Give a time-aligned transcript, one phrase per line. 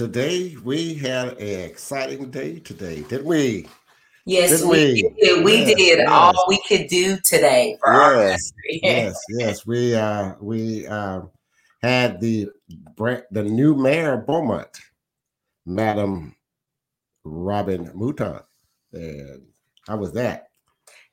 [0.00, 3.68] Today we had an exciting day today, didn't we?
[4.24, 5.14] Yes, Didn't we, we?
[5.20, 5.44] did.
[5.44, 6.08] We Yes, did yes.
[6.08, 8.80] all we could do today for our Yes, country.
[8.82, 9.66] yes, yes.
[9.66, 11.20] We uh we uh,
[11.82, 12.48] had the
[12.80, 14.70] the new mayor of Beaumont,
[15.66, 16.34] Madam
[17.24, 18.40] Robin Mouton.
[18.94, 19.42] And
[19.86, 20.46] how was that?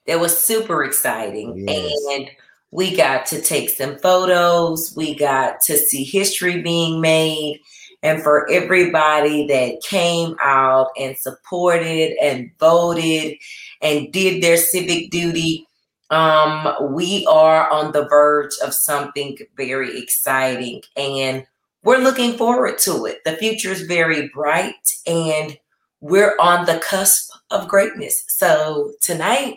[0.06, 1.68] That was super exciting.
[1.68, 1.94] Yes.
[2.12, 2.32] And
[2.72, 4.94] we got to take some photos.
[4.96, 7.60] We got to see history being made.
[8.04, 13.38] And for everybody that came out and supported and voted
[13.82, 15.68] and did their civic duty,
[16.10, 20.84] um, we are on the verge of something very exciting.
[20.96, 21.46] And
[21.84, 23.24] we're looking forward to it.
[23.26, 24.76] The future is very bright
[25.06, 25.58] and
[26.00, 28.24] we're on the cusp of greatness.
[28.28, 29.56] So tonight,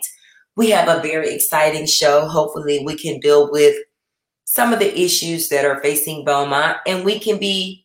[0.55, 2.27] we have a very exciting show.
[2.27, 3.75] Hopefully, we can deal with
[4.45, 7.80] some of the issues that are facing Beaumont and we can be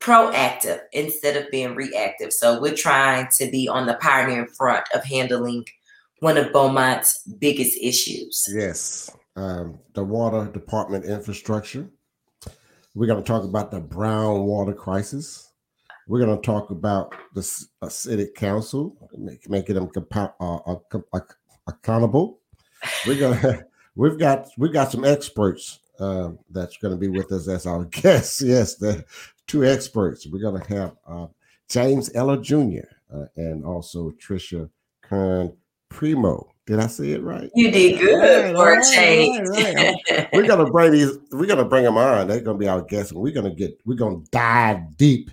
[0.00, 2.32] proactive instead of being reactive.
[2.32, 5.66] So, we're trying to be on the pioneering front of handling
[6.20, 8.44] one of Beaumont's biggest issues.
[8.52, 11.88] Yes, um, the water department infrastructure.
[12.94, 15.52] We're going to talk about the brown water crisis.
[16.08, 17.42] We're going to talk about the
[17.88, 21.20] city council, make, making them compa- uh, uh, uh,
[21.68, 22.40] accountable.
[23.06, 27.46] We're gonna, we've got we've got some experts uh, that's going to be with us
[27.46, 28.42] as our guests.
[28.42, 29.04] Yes, the
[29.50, 30.26] two experts.
[30.30, 31.26] We're going to have uh,
[31.68, 32.86] James Ella Jr.
[33.12, 34.70] Uh, and also Trisha
[35.02, 35.52] Kern
[35.88, 36.46] Primo.
[36.66, 37.50] Did I say it right?
[37.56, 41.10] You did good Right, for a right, right, we're gonna bring these.
[41.32, 42.28] We're gonna bring them on.
[42.28, 43.76] They're gonna be our guests, and we're gonna get.
[43.84, 45.32] We're gonna dive deep,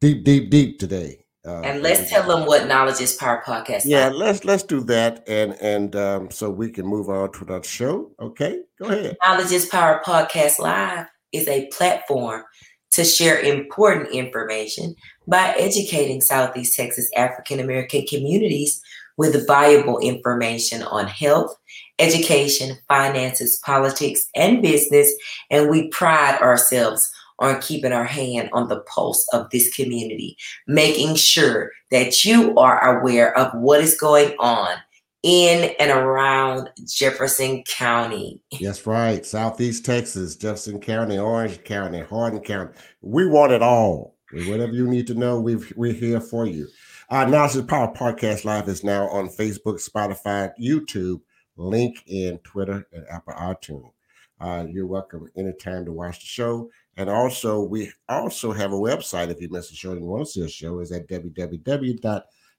[0.00, 1.24] deep, deep, deep today.
[1.44, 3.82] Uh, and let's tell them what Knowledge is Power podcast.
[3.86, 4.14] Yeah, is.
[4.14, 8.12] let's let's do that, and and um, so we can move on to that show.
[8.20, 9.16] Okay, go ahead.
[9.24, 12.44] Knowledge is Power Podcast Live is a platform
[12.92, 14.94] to share important information
[15.26, 18.80] by educating Southeast Texas African American communities
[19.16, 21.54] with valuable information on health,
[21.98, 25.12] education, finances, politics, and business.
[25.50, 30.36] And we pride ourselves on keeping our hand on the pulse of this community,
[30.66, 34.76] making sure that you are aware of what is going on
[35.22, 38.42] in and around Jefferson County.
[38.60, 39.24] That's right.
[39.24, 42.72] Southeast Texas, Jefferson County, Orange County, Hardin County.
[43.00, 44.16] We want it all.
[44.32, 46.66] Whatever you need to know, we've, we're here for you.
[47.10, 51.20] Uh, Knowledge is Power Podcast Live is now on Facebook, Spotify, YouTube,
[51.58, 53.92] LinkedIn, Twitter, and Apple iTunes.
[54.40, 56.70] Uh, you're welcome anytime to watch the show.
[56.96, 59.28] And also, we also have a website.
[59.28, 61.06] If you missed the show and you want to see a show, is at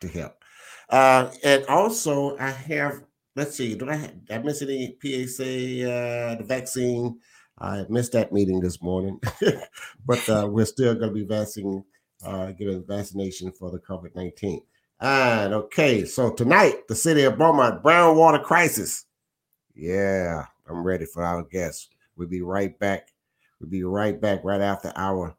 [0.00, 0.34] to help.
[0.90, 3.02] Uh, and also, I have.
[3.34, 3.74] Let's see.
[3.74, 5.40] Do I have, I miss any PAC?
[5.40, 7.18] Uh, the vaccine.
[7.58, 9.18] I missed that meeting this morning,
[10.06, 11.84] but uh, we're still going to be vaccinating,
[12.22, 14.14] uh, giving vaccination for the COVID
[15.00, 15.44] nineteen.
[15.44, 19.04] And okay, so tonight, the city of Beaumont brown water crisis.
[19.74, 21.88] Yeah, I'm ready for our guests.
[22.16, 23.12] We'll be right back.
[23.60, 25.36] We'll be right back right after our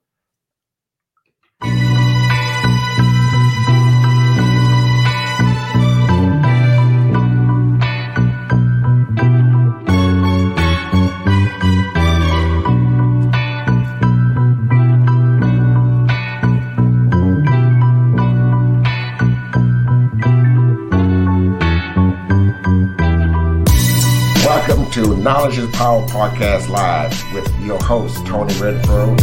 [25.28, 29.20] Knowledge is Power Podcast Live with your host, Tony Redford,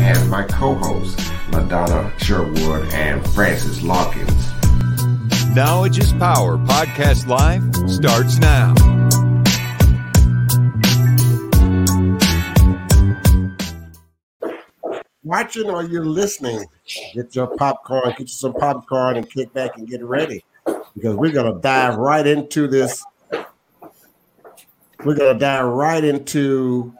[0.00, 1.20] and my co hosts,
[1.50, 4.30] LaDonna Sherwood and Francis Lawkins.
[5.56, 8.72] Knowledge is Power Podcast Live starts now.
[15.24, 16.66] Watching or you're listening,
[17.14, 20.44] get your popcorn, get you some popcorn, and kick back and get ready
[20.94, 23.04] because we're going to dive right into this.
[25.04, 26.94] We're going to dive right into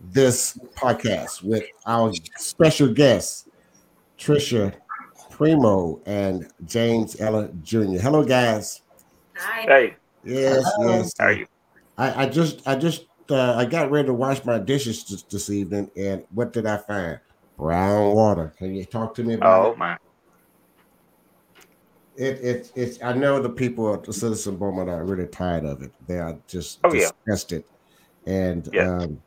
[0.00, 3.48] this podcast with our special guests,
[4.18, 4.74] Trisha
[5.30, 7.98] Primo and James Ella Jr.
[8.00, 8.82] Hello, guys.
[9.36, 9.62] Hi.
[9.62, 11.12] Hey, Yes, yes.
[11.18, 11.46] how are you?
[11.96, 15.50] I, I just, I just, uh, I got ready to wash my dishes this, this
[15.50, 17.20] evening, and what did I find?
[17.56, 18.52] Brown water.
[18.58, 19.78] Can you talk to me about Oh it?
[19.78, 19.96] my.
[22.16, 23.02] It, it, it's.
[23.02, 25.92] I know the people at the Citizen Beaumont are really tired of it.
[26.06, 27.10] They are just Oh, yeah.
[27.26, 27.64] disgusted,
[28.26, 28.90] and Yeah.
[28.90, 29.22] um,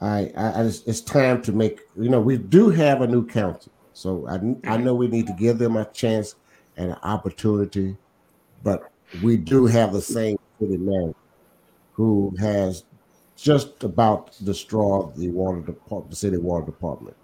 [0.00, 1.80] I, I, just, it's time to make.
[1.98, 5.34] You know, we do have a new council, so I, I know we need to
[5.34, 6.36] give them a chance
[6.76, 7.96] and an opportunity,
[8.62, 8.90] but
[9.22, 11.14] we do have the same city manager
[11.92, 12.84] who has
[13.36, 17.16] just about destroyed the water department, the city water department,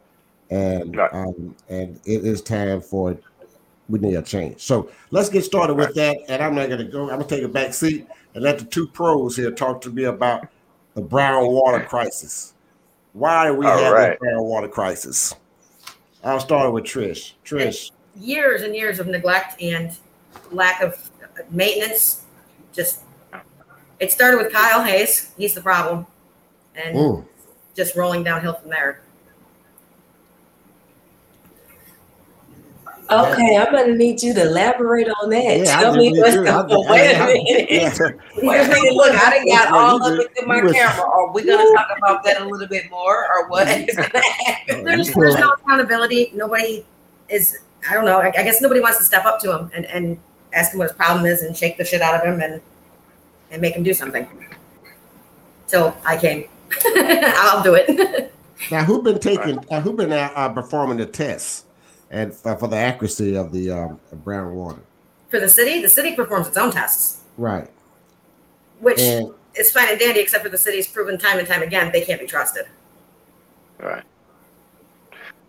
[0.50, 1.12] and right.
[1.14, 3.16] um, and it is time for
[3.88, 4.60] we need a change.
[4.60, 6.18] So let's get started with that.
[6.28, 7.02] And I'm not going to go.
[7.02, 9.90] I'm going to take a back seat and let the two pros here talk to
[9.90, 10.48] me about
[10.94, 12.54] the brown water crisis.
[13.12, 14.18] Why we have right.
[14.18, 15.34] the brown water crisis?
[16.24, 17.32] I'll start with Trish.
[17.44, 17.92] Trish.
[18.16, 19.96] Years and years of neglect and
[20.50, 21.10] lack of
[21.50, 22.24] maintenance.
[22.72, 23.02] Just
[24.00, 25.32] it started with Kyle Hayes.
[25.38, 26.06] He's the problem,
[26.74, 27.26] and Ooh.
[27.74, 29.00] just rolling downhill from there.
[33.08, 35.58] Okay, I'm gonna need you to elaborate on that.
[35.58, 36.68] Yeah, Tell me what's going on.
[36.88, 37.70] Wait a minute.
[37.70, 37.94] Yeah.
[38.36, 38.94] Wait a minute.
[38.94, 41.08] Look, I didn't got all of it in my camera.
[41.08, 44.84] Are we gonna talk about that a little bit more, or what is gonna happen?
[44.84, 46.32] There's, there's no accountability.
[46.34, 46.84] Nobody
[47.28, 47.58] is.
[47.88, 48.18] I don't know.
[48.18, 50.18] I, I guess nobody wants to step up to him and, and
[50.52, 52.60] ask him what his problem is and shake the shit out of him and
[53.52, 54.26] and make him do something.
[55.68, 56.48] So I came.
[56.84, 58.32] I'll do it.
[58.72, 59.64] now, who been taking?
[59.70, 61.65] Uh, who been uh, uh performing the tests?
[62.10, 64.80] And for, for the accuracy of the um, brown water.
[65.28, 67.22] For the city, the city performs its own tests.
[67.36, 67.68] Right.
[68.80, 71.90] Which and, is fine and dandy, except for the city's proven time and time again
[71.92, 72.66] they can't be trusted.
[73.78, 74.04] Right.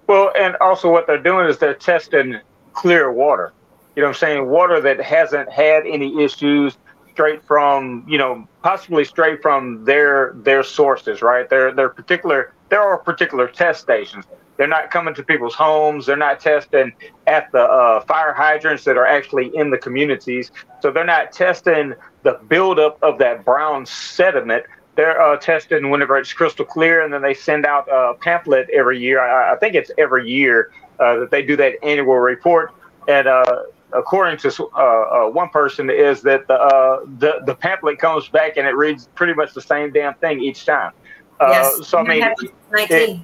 [0.07, 2.39] Well, and also what they're doing is they're testing
[2.73, 3.51] clear water.
[3.95, 4.47] You know what I'm saying?
[4.47, 6.77] Water that hasn't had any issues
[7.11, 11.49] straight from, you know, possibly straight from their their sources, right?
[11.49, 14.25] Their their particular there are particular test stations.
[14.57, 16.07] They're not coming to people's homes.
[16.07, 16.91] They're not testing
[17.27, 20.51] at the uh, fire hydrants that are actually in the communities.
[20.81, 21.93] So they're not testing
[22.23, 24.65] the buildup of that brown sediment.
[24.95, 28.99] They're uh, testing whenever it's crystal clear, and then they send out a pamphlet every
[28.99, 29.21] year.
[29.21, 32.73] I, I think it's every year uh, that they do that annual report.
[33.07, 33.43] And uh,
[33.93, 38.67] according to uh, uh, one person, is that the, the the pamphlet comes back and
[38.67, 40.93] it reads pretty much the same damn thing each time.
[41.39, 41.87] yes.
[41.87, 42.23] So I mean,
[42.73, 43.19] it,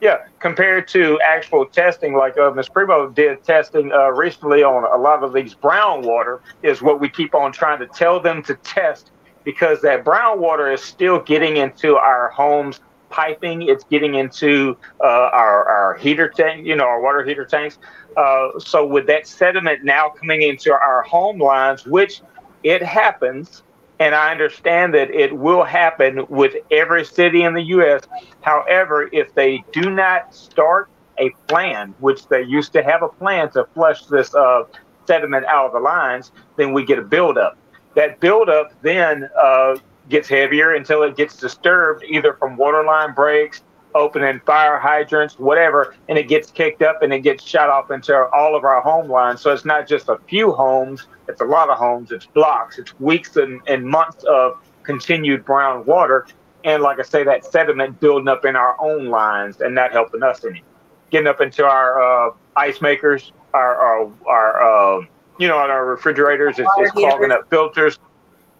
[0.00, 2.68] yeah, compared to actual testing, like uh, Ms.
[2.68, 7.08] Primo did testing uh, recently on a lot of these brown water, is what we
[7.08, 9.10] keep on trying to tell them to test
[9.44, 12.80] because that brown water is still getting into our homes
[13.10, 13.62] piping.
[13.62, 17.78] It's getting into uh, our, our heater tank, you know, our water heater tanks.
[18.16, 22.22] Uh, so with that sediment now coming into our home lines, which
[22.62, 23.62] it happens,
[24.00, 28.02] and I understand that it will happen with every city in the U.S.
[28.40, 33.50] However, if they do not start a plan, which they used to have a plan
[33.52, 34.64] to flush this uh,
[35.06, 37.56] sediment out of the lines, then we get a buildup.
[37.94, 39.76] That buildup then uh,
[40.08, 43.62] gets heavier until it gets disturbed either from waterline breaks
[43.94, 48.14] opening fire hydrants, whatever, and it gets kicked up and it gets shot off into
[48.34, 49.40] all of our home lines.
[49.40, 52.98] So it's not just a few homes, it's a lot of homes, it's blocks, it's
[53.00, 56.26] weeks and, and months of continued brown water.
[56.64, 60.22] And like I say, that sediment building up in our own lines and not helping
[60.22, 60.62] us any.
[61.10, 65.06] Getting up into our uh, ice makers, our, our, our uh,
[65.38, 67.98] you know, on our refrigerators, it's, it's clogging up filters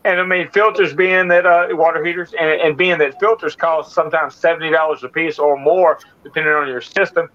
[0.04, 3.94] and I mean, filters being that uh, water heaters and, and being that filters cost
[3.94, 7.28] sometimes seventy dollars a piece or more, depending on your system.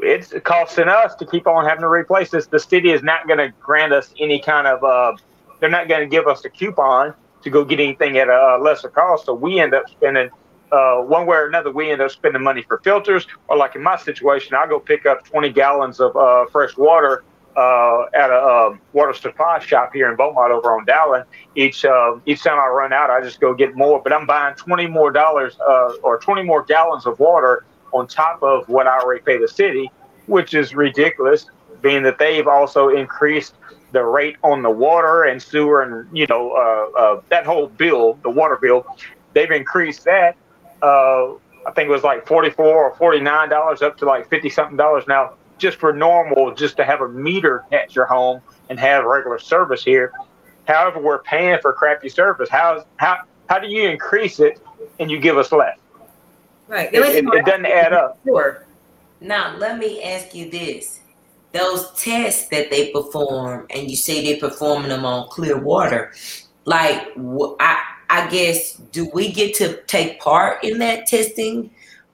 [0.00, 2.46] It's costing us to keep on having to replace this.
[2.48, 4.82] The city is not going to grant us any kind of.
[4.82, 5.16] Uh,
[5.60, 8.88] they're not going to give us a coupon to go get anything at a lesser
[8.88, 9.26] cost.
[9.26, 10.30] So we end up spending
[10.72, 11.70] uh, one way or another.
[11.70, 15.06] We end up spending money for filters, or like in my situation, I go pick
[15.06, 17.22] up twenty gallons of uh, fresh water
[17.56, 21.24] uh, at a um, water supply shop here in Beaumont over on Dowling.
[21.54, 24.00] Each uh, each time I run out, I just go get more.
[24.02, 28.42] But I'm buying twenty more dollars uh, or twenty more gallons of water on top
[28.42, 29.90] of what I already pay the city,
[30.26, 31.46] which is ridiculous,
[31.80, 33.54] being that they've also increased
[33.92, 38.18] the rate on the water and sewer and you know uh, uh, that whole bill,
[38.22, 38.86] the water bill.
[39.32, 40.36] They've increased that.
[41.66, 44.50] I think it was like forty four or forty nine dollars up to like fifty
[44.50, 48.78] something dollars now just for normal, just to have a meter at your home and
[48.80, 50.12] have regular service here.
[50.66, 52.48] However, we're paying for crappy service.
[52.48, 53.18] How how
[53.48, 54.60] how do you increase it
[54.98, 55.78] and you give us less?
[56.66, 56.92] Right.
[56.92, 58.18] It, it, it doesn't add up.
[58.24, 58.64] Sure.
[59.20, 61.00] Now let me ask you this:
[61.52, 66.12] those tests that they perform, and you say they're performing them on clear water,
[66.64, 67.08] like
[67.60, 71.70] I I guess do we get to take part in that testing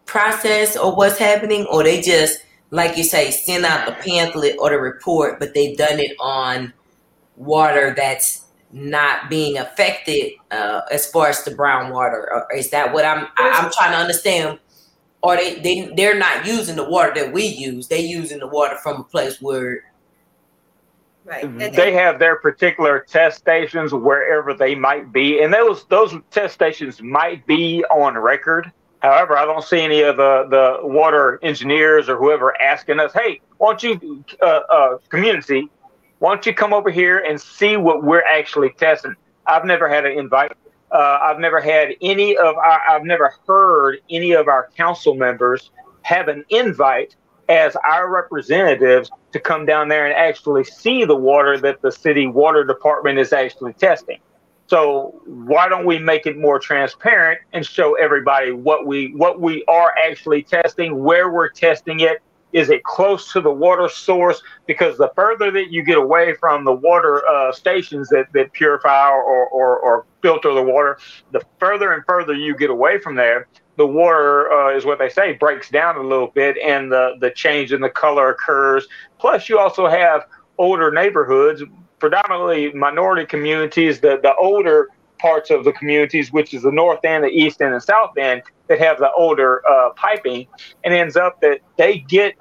[0.07, 4.71] process, or what's happening, or they just like you say, send out the pamphlet or
[4.71, 6.73] the report, but they've done it on
[7.37, 12.29] water that's not being affected uh, as far as the brown water?
[12.33, 14.59] Or is that what I'm I, I'm trying to understand?
[15.23, 17.89] Or they, they they're not using the water that we use.
[17.89, 19.85] They using the water from a place where
[21.23, 21.59] Right.
[21.75, 27.03] They have their particular test stations wherever they might be, and those those test stations
[27.03, 28.73] might be on record.
[29.01, 33.41] However, I don't see any of the, the water engineers or whoever asking us, "Hey,
[33.57, 35.69] why don't you, uh, uh, community,
[36.19, 39.15] why don't you come over here and see what we're actually testing?"
[39.47, 40.53] I've never had an invite.
[40.93, 42.81] Uh, I've never had any of our.
[42.89, 45.71] I've never heard any of our council members
[46.03, 47.17] have an invite
[47.49, 52.27] as our representatives to come down there and actually see the water that the city
[52.27, 54.19] water department is actually testing.
[54.71, 59.65] So why don't we make it more transparent and show everybody what we what we
[59.67, 62.23] are actually testing, where we're testing it,
[62.53, 64.41] is it close to the water source?
[64.69, 69.09] Because the further that you get away from the water uh, stations that, that purify
[69.09, 71.01] or, or, or filter the water,
[71.33, 75.09] the further and further you get away from there, the water uh, is what they
[75.09, 78.87] say breaks down a little bit and the, the change in the color occurs.
[79.19, 80.27] Plus, you also have
[80.59, 81.65] older neighborhoods,
[82.01, 84.89] predominantly minority communities, the, the older
[85.19, 88.17] parts of the communities, which is the north end, the east end, and the south
[88.17, 90.47] end, that have the older uh, piping,
[90.85, 92.35] and ends up that they get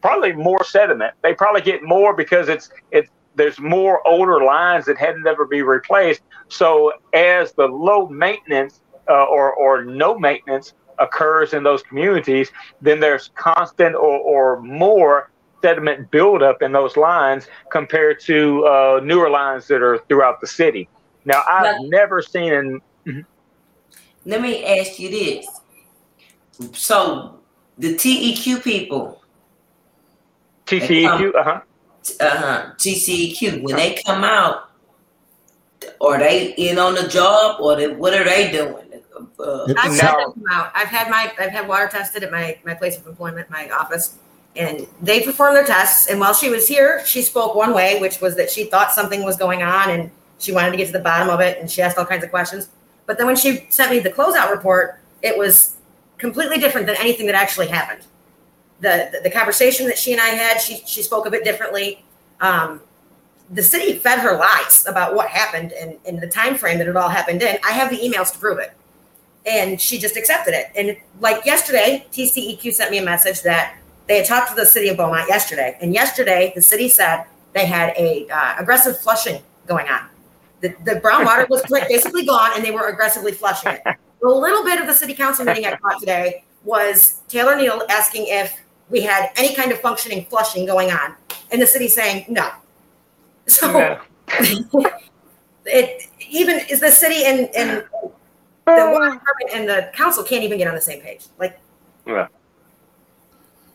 [0.00, 1.14] probably more sediment.
[1.22, 5.62] They probably get more because it's it's there's more older lines that had never be
[5.62, 6.22] replaced.
[6.48, 12.50] So as the low maintenance uh, or or no maintenance occurs in those communities,
[12.80, 15.30] then there's constant or, or more
[15.64, 20.86] sediment buildup in those lines compared to uh, newer lines that are throughout the city.
[21.24, 23.24] Now, I've Now- never seen in
[24.26, 25.46] let me ask you this.
[26.72, 27.40] So
[27.76, 29.22] the TEQ people,
[30.66, 31.60] TCEQ, uh huh.
[32.20, 34.70] uh-huh, TCEQ, when they come out,
[36.00, 38.86] are they in on the job or they, what are they doing?
[39.38, 40.06] Uh, I've No.
[40.06, 40.72] had them come out.
[40.74, 44.16] I've had my I've had water tested at my my place of employment, my office,
[44.56, 46.08] and they performed their tests.
[46.08, 49.24] And while she was here, she spoke one way, which was that she thought something
[49.24, 51.80] was going on and she wanted to get to the bottom of it, and she
[51.80, 52.68] asked all kinds of questions.
[53.06, 55.76] But then when she sent me the closeout report, it was
[56.18, 58.02] completely different than anything that actually happened.
[58.80, 62.04] The the, the conversation that she and I had, she she spoke a bit differently.
[62.40, 62.80] Um,
[63.50, 66.96] the city fed her lies about what happened and, and the time frame that it
[66.96, 67.58] all happened in.
[67.64, 68.72] I have the emails to prove it
[69.46, 70.70] and she just accepted it.
[70.74, 74.88] And like yesterday, TCEQ sent me a message that they had talked to the city
[74.88, 79.88] of Beaumont yesterday, and yesterday the city said they had a uh, aggressive flushing going
[79.88, 80.08] on.
[80.60, 83.82] The, the brown water was basically gone, and they were aggressively flushing it.
[83.86, 88.24] A little bit of the city council meeting I caught today was Taylor Neild asking
[88.28, 88.58] if
[88.88, 91.14] we had any kind of functioning flushing going on,
[91.50, 92.50] and the city saying no.
[93.46, 94.00] So No.
[95.66, 97.84] it even is the city and and
[98.66, 101.26] the water department and the council can't even get on the same page.
[101.38, 101.58] Like
[102.06, 102.28] Yeah.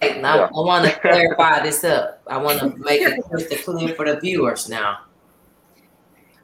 [0.02, 2.22] Hey, now, I want to clarify this up.
[2.28, 5.00] I want to make it crystal clear for the viewers now.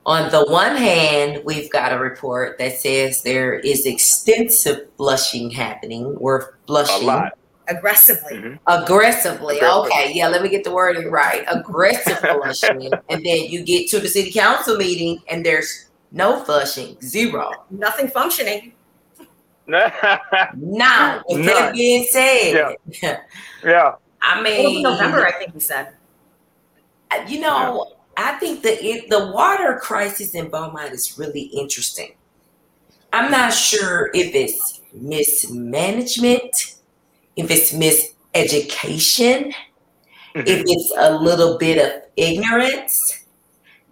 [0.05, 6.15] On the one hand, we've got a report that says there is extensive flushing happening.
[6.19, 7.33] We're A flushing lot.
[7.67, 8.37] aggressively.
[8.37, 8.59] Mhm.
[8.67, 9.57] aggressively.
[9.57, 9.85] Aggressive.
[9.91, 11.43] Okay, yeah, let me get the wording right.
[11.47, 12.91] Aggressive flushing.
[13.09, 17.49] and then you get to the city council meeting and there's no flushing, zero.
[17.71, 18.73] Nothing functioning.
[19.67, 21.73] Now, with that None.
[21.75, 22.75] being said,
[23.63, 23.95] yeah.
[24.21, 25.93] I It'll mean, be November, I think he said.
[27.11, 32.15] Uh, you know, I think that it, the water crisis in Beaumont is really interesting.
[33.13, 36.75] I'm not sure if it's mismanagement,
[37.35, 40.39] if it's miseducation, mm-hmm.
[40.39, 43.25] if it's a little bit of ignorance,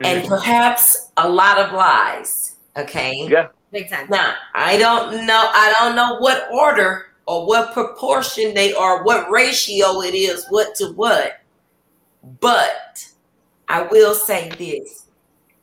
[0.01, 0.30] and mm-hmm.
[0.30, 2.56] perhaps a lot of lies.
[2.75, 3.27] Okay.
[3.30, 3.48] Yeah.
[3.74, 4.06] Big time.
[4.08, 5.50] Now, I don't know.
[5.51, 10.75] I don't know what order or what proportion they are, what ratio it is, what
[10.75, 11.42] to what.
[12.39, 13.03] But
[13.68, 15.08] I will say this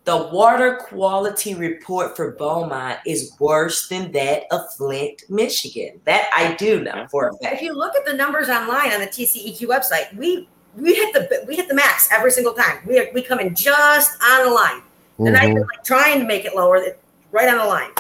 [0.07, 6.01] the water quality report for Beaumont is worse than that of Flint, Michigan.
[6.05, 7.55] That I do know for a fact.
[7.57, 11.45] If you look at the numbers online on the TCEQ website, we we hit the
[11.47, 12.79] we hit the max every single time.
[12.85, 14.83] We are, we come in just on the line.
[15.21, 15.51] They're not Mhm.
[15.51, 16.83] even like trying to make it lower.
[17.33, 17.91] They're right on the line.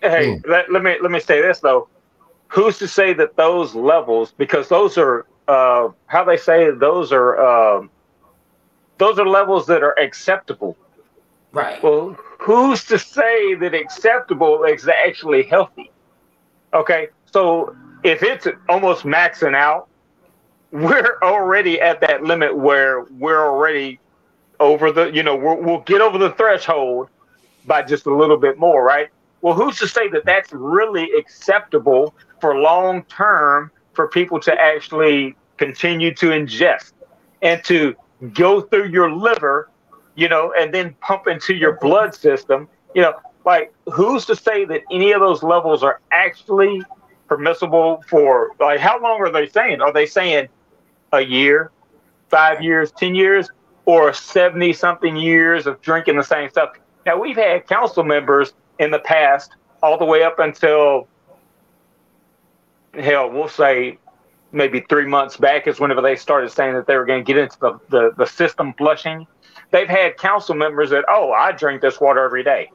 [0.00, 1.88] Hey, let, let me let me say this though.
[2.48, 7.38] Who's to say that those levels, because those are uh, how they say those are
[7.40, 7.90] um,
[8.98, 10.76] those are levels that are acceptable.
[11.52, 11.82] Right.
[11.82, 15.90] Well, who's to say that acceptable is actually healthy?
[16.74, 19.88] Okay, so if it's almost maxing out,
[20.72, 23.98] we're already at that limit where we're already
[24.60, 27.08] over the, you know, we'll, we'll get over the threshold
[27.66, 29.08] by just a little bit more, right?
[29.42, 35.36] Well, who's to say that that's really acceptable for long term for people to actually
[35.56, 36.92] continue to ingest
[37.42, 37.94] and to
[38.32, 39.70] go through your liver,
[40.14, 44.64] you know, and then pump into your blood system, you know, like who's to say
[44.64, 46.82] that any of those levels are actually
[47.28, 49.80] permissible for like how long are they saying?
[49.80, 50.48] Are they saying
[51.12, 51.70] a year,
[52.28, 53.48] five years, ten years,
[53.84, 56.70] or seventy something years of drinking the same stuff?
[57.06, 61.06] Now we've had council members in the past, all the way up until
[62.94, 63.98] hell, we'll say
[64.52, 67.40] maybe three months back is whenever they started saying that they were going to get
[67.40, 69.26] into the, the, the system flushing.
[69.70, 72.70] They've had council members that, oh, I drink this water every day.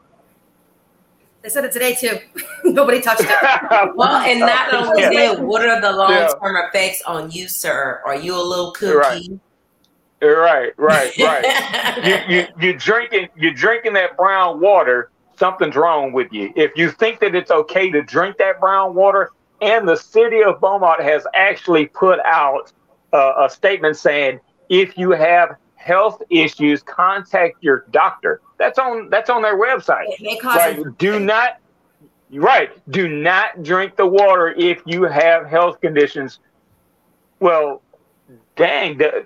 [1.42, 2.20] They said it today too.
[2.64, 3.30] Nobody touched it.
[3.96, 5.10] well, and not only yeah.
[5.10, 6.68] that, what are the long term yeah.
[6.68, 8.02] effects on you, sir?
[8.06, 8.96] Are you a little cookie?
[8.96, 9.40] Right,
[10.22, 11.18] right, right.
[11.20, 12.28] right.
[12.30, 15.12] you, you you drinking you drinking that brown water.
[15.38, 16.54] Something's wrong with you.
[16.56, 20.60] If you think that it's okay to drink that brown water, and the city of
[20.60, 22.72] Beaumont has actually put out
[23.14, 28.42] uh, a statement saying if you have health issues, contact your doctor.
[28.57, 30.05] That's on that's on their website.
[30.44, 30.98] Right.
[30.98, 31.60] Do not
[32.31, 32.70] right.
[32.92, 36.40] Do not drink the water if you have health conditions.
[37.40, 37.81] Well,
[38.55, 39.25] dang, the,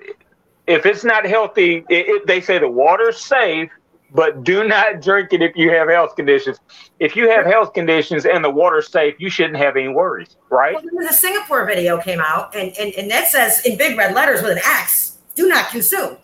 [0.67, 3.69] if it's not healthy, it, it, they say the water's safe,
[4.11, 6.59] but do not drink it if you have health conditions.
[6.99, 10.75] If you have health conditions and the water's safe, you shouldn't have any worries, right?
[10.75, 14.41] Well, the Singapore video came out, and, and, and that says in big red letters
[14.41, 16.17] with an X, do not consume.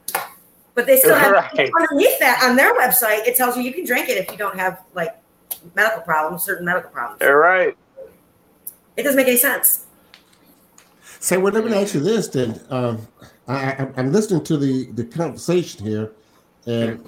[0.73, 1.71] But they still have right.
[1.79, 4.57] underneath that on their website, it tells you you can drink it if you don't
[4.57, 5.17] have like
[5.75, 7.21] medical problems, certain medical problems.
[7.21, 7.75] All right.
[8.95, 9.85] It doesn't make any sense.
[11.19, 12.59] So, well, let me ask you this then.
[12.69, 13.07] Um,
[13.51, 16.13] I, am listening to the, the conversation here,
[16.65, 17.05] and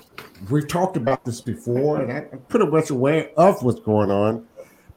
[0.49, 4.45] we've talked about this before, and I'm pretty much aware of what's going on.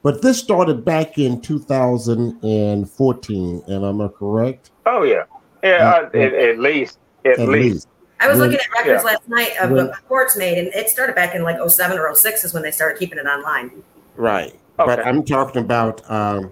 [0.03, 4.71] But this started back in 2014, and am I correct?
[4.85, 5.23] Oh yeah,
[5.63, 7.73] yeah, uh, at, at, least, at, at least.
[7.73, 7.87] least.
[8.19, 9.11] I was when, looking at records yeah.
[9.11, 12.43] last night of when, reports made, and it started back in like 07 or 06
[12.43, 13.71] is when they started keeping it online.
[14.15, 14.59] Right, okay.
[14.77, 16.51] but I'm talking about um,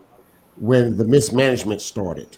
[0.57, 2.37] when the mismanagement started.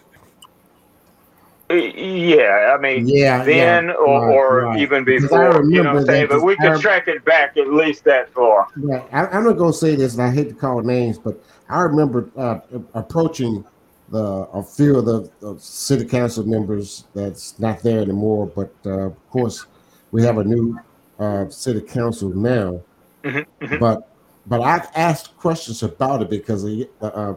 [1.70, 4.80] Yeah, I mean, yeah, then yeah, or, right, or right.
[4.80, 6.28] even before, you know what I'm saying?
[6.30, 8.68] But we can track it back at least that far.
[8.82, 11.38] Yeah, I, am not going to say this, and I hate to call names, but
[11.68, 12.60] I remember uh,
[12.94, 13.66] approaching
[14.08, 18.46] the a few of the, the, city council members that's not there anymore.
[18.46, 19.66] But uh, of course,
[20.10, 20.78] we have a new
[21.18, 22.80] uh, city council now.
[23.24, 23.78] Mm-hmm, mm-hmm.
[23.78, 24.08] But
[24.46, 26.64] but I asked questions about it because
[27.02, 27.34] uh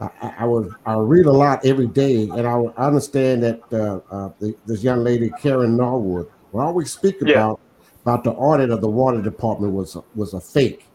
[0.00, 4.00] I, I, would I read a lot every day, and I would understand that uh,
[4.10, 7.32] uh, the, this young lady Karen Norwood will always speak yeah.
[7.32, 7.60] about
[8.02, 10.86] about the audit of the water department was was a fake.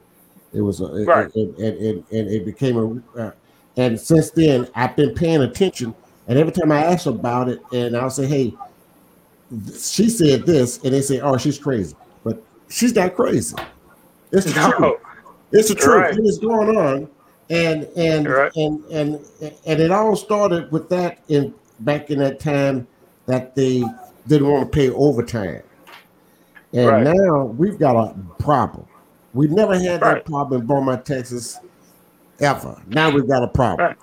[0.54, 1.30] It was a right.
[1.36, 3.32] it, it, it, and it became a uh,
[3.78, 5.96] and since then I've been paying attention,
[6.28, 8.54] and every time I ask about it, and I'll say, hey,
[9.74, 13.56] she said this, and they say, oh, she's crazy, but she's not crazy.
[14.32, 14.72] It's the no.
[14.72, 15.02] truth.
[15.54, 15.96] It's the truth.
[15.96, 16.18] Right.
[16.18, 17.10] It is going on
[17.50, 18.52] and and right.
[18.56, 22.88] and and and it all started with that in back in that time
[23.26, 23.84] that they
[24.28, 25.64] didn't want to pay overtime,
[26.74, 27.04] and right.
[27.04, 28.86] now we've got a problem.
[29.34, 30.16] We've never had right.
[30.16, 31.60] that problem in Beaumont, Texas,
[32.40, 32.82] ever.
[32.88, 33.96] Now we've got a problem.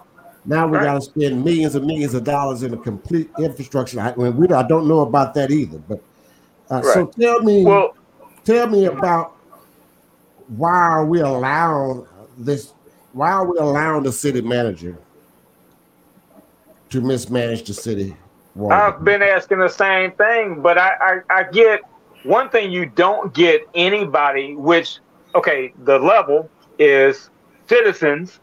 [0.46, 3.98] Now we got to spend millions and millions of dollars in a complete infrastructure.
[3.98, 5.78] I, mean, we, I don't know about that either.
[5.78, 6.02] But
[6.70, 7.96] uh, so tell me, well,
[8.44, 9.36] tell me about
[10.48, 12.74] why are we allowing this
[13.14, 14.98] why are we allowing the city manager
[16.90, 18.14] to mismanage the city?
[18.54, 18.74] Water?
[18.74, 21.82] I've been asking the same thing, but I, I, I get
[22.24, 24.98] one thing you don't get anybody, which
[25.34, 27.30] okay, the level is
[27.68, 28.40] citizens,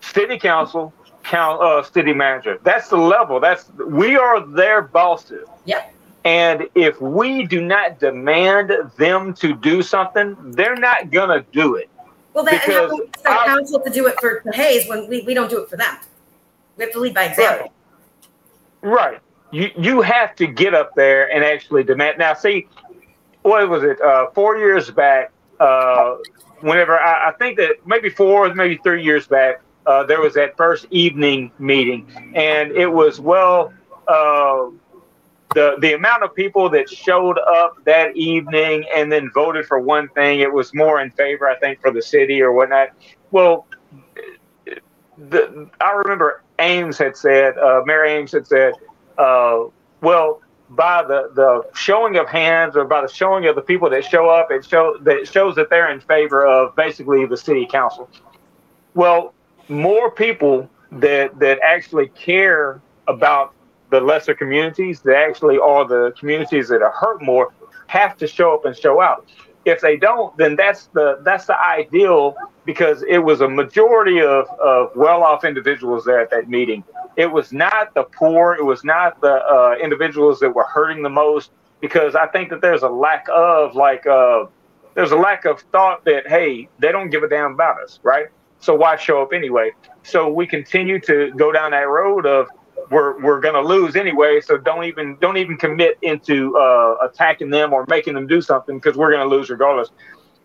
[0.00, 2.58] city council, count, uh, city manager.
[2.62, 3.40] That's the level.
[3.40, 5.48] That's we are their bosses.
[5.64, 5.94] Yep.
[6.24, 11.88] And if we do not demand them to do something, they're not gonna do it.
[12.34, 15.62] Well, that and how council to do it for Hayes when we, we don't do
[15.62, 15.96] it for them.
[16.76, 17.72] We have to lead by example.
[18.82, 18.92] Right.
[18.92, 19.20] right.
[19.50, 22.18] You you have to get up there and actually demand.
[22.18, 22.68] Now, see,
[23.42, 24.00] what was it?
[24.00, 26.16] Uh, four years back, uh,
[26.60, 30.56] whenever I, I, think that maybe four, maybe three years back, uh, there was that
[30.56, 33.72] first evening meeting, and it was well.
[35.54, 40.08] The the amount of people that showed up that evening and then voted for one
[40.08, 42.90] thing, it was more in favor, I think, for the city or whatnot.
[43.30, 43.66] Well,
[45.16, 48.74] the, I remember Ames had said, uh, Mayor Ames had said,
[49.16, 49.64] uh,
[50.00, 54.04] well, by the, the showing of hands or by the showing of the people that
[54.04, 58.08] show up, it show that shows that they're in favor of basically the city council.
[58.94, 59.32] Well,
[59.68, 63.54] more people that that actually care about
[63.90, 67.52] the lesser communities that actually are the communities that are hurt more
[67.86, 69.26] have to show up and show out.
[69.64, 74.46] If they don't, then that's the that's the ideal because it was a majority of,
[74.60, 76.84] of well-off individuals there at that meeting.
[77.16, 81.10] It was not the poor, it was not the uh, individuals that were hurting the
[81.10, 84.46] most because I think that there's a lack of like uh,
[84.94, 88.26] there's a lack of thought that hey they don't give a damn about us, right?
[88.60, 89.72] So why show up anyway?
[90.02, 92.48] So we continue to go down that road of
[92.90, 94.40] we're we're gonna lose anyway.
[94.40, 98.78] So don't even don't even commit into uh, attacking them or making them do something
[98.78, 99.90] because we're gonna lose regardless.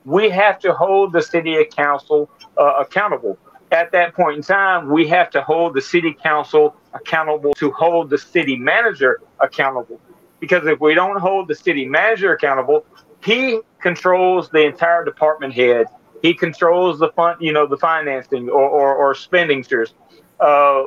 [0.05, 3.37] We have to hold the city council uh, accountable.
[3.71, 8.09] At that point in time, we have to hold the city council accountable to hold
[8.09, 9.99] the city manager accountable.
[10.39, 12.85] Because if we don't hold the city manager accountable,
[13.23, 15.87] he controls the entire department head.
[16.21, 19.93] He controls the fund, you know, the financing or, or, or spendingtures.
[20.39, 20.83] Uh,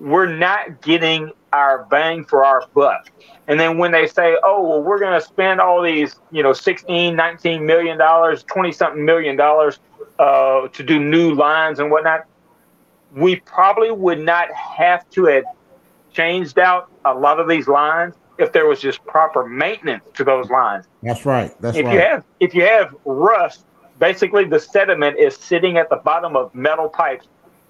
[0.00, 3.10] we're not getting our bang for our buck.
[3.46, 6.52] And then when they say, oh, well, we're going to spend all these, you know,
[6.52, 9.78] 16, 19 million dollars, 20 something million dollars
[10.18, 12.26] uh, to do new lines and whatnot,
[13.14, 15.44] we probably would not have to have
[16.12, 20.50] changed out a lot of these lines if there was just proper maintenance to those
[20.50, 20.86] lines.
[21.02, 21.54] That's right.
[21.60, 21.94] That's if right.
[21.94, 23.64] you have if you have rust,
[23.98, 27.26] basically the sediment is sitting at the bottom of metal pipes.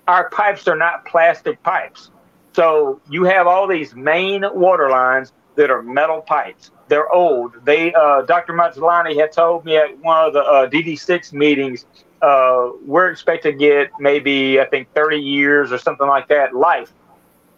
[0.07, 2.11] Our pipes are not plastic pipes.
[2.59, 6.73] So you have all these main water lines that are metal pipes.
[6.89, 7.55] They're old.
[7.65, 8.53] They, uh, Dr.
[8.53, 11.87] Mazzolani had told me at one of the uh, DD6 meetings,
[12.21, 16.93] uh, we're expected to get maybe I think 30 years or something like that life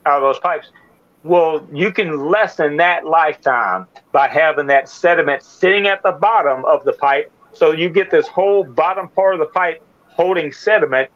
[0.05, 0.69] out of those pipes.
[1.25, 6.85] Well, you can lessen that lifetime by having that sediment sitting at the bottom of
[6.85, 7.33] the pipe.
[7.55, 11.11] So you get this whole bottom part of the pipe holding sediment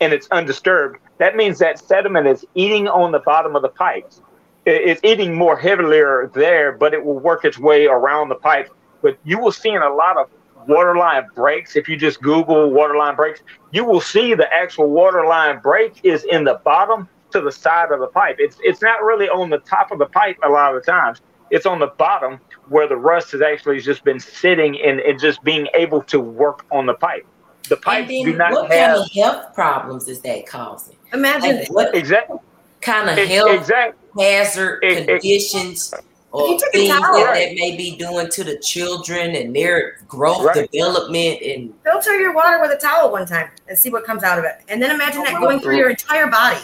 [0.00, 4.22] and it's undisturbed that means that sediment is eating on the bottom of the pipes.
[4.64, 8.70] It's eating more heavier there, but it will work its way around the pipe.
[9.02, 10.30] But you will see in a lot of
[10.66, 16.00] waterline breaks, if you just Google waterline breaks, you will see the actual waterline break
[16.04, 18.36] is in the bottom to the side of the pipe.
[18.38, 21.20] It's it's not really on the top of the pipe a lot of the times.
[21.50, 25.44] It's on the bottom where the rust has actually just been sitting and, and just
[25.44, 27.26] being able to work on the pipe.
[27.70, 30.96] The pipes do not what have kind of health problems is that causing?
[31.12, 32.38] Imagine Like, what exactly
[32.82, 35.94] kind of health exactly hazard Ex- ex- conditions
[36.32, 39.54] or you took a things towel- that, that may be doing to the children and
[39.54, 40.68] their growth Right.
[40.70, 44.38] development and filter your water with a towel one time and see what comes out
[44.38, 44.56] of it.
[44.68, 46.58] And then imagine that going through your entire body.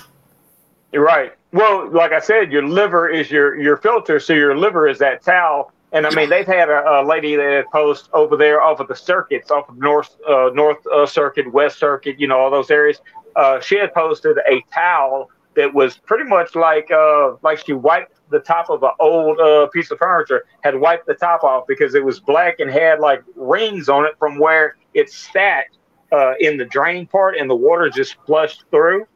[0.93, 1.33] You're right.
[1.53, 5.23] Well, like I said, your liver is your your filter, so your liver is that
[5.23, 5.73] towel.
[5.97, 8.89] And I mean, they've had a, a lady that had post over there off of
[8.89, 12.71] the circuits, off of North uh, North uh, Circuit, West Circuit, you know, all those
[12.71, 13.01] areas.
[13.35, 18.13] Uh, she had posted a towel that was pretty much like uh, like she wiped
[18.29, 21.95] the top of an old uh, piece of furniture, had wiped the top off because
[21.95, 25.65] it was black and had like rings on it from where it sat
[26.13, 29.07] uh, in the drain part, and the water just flushed through.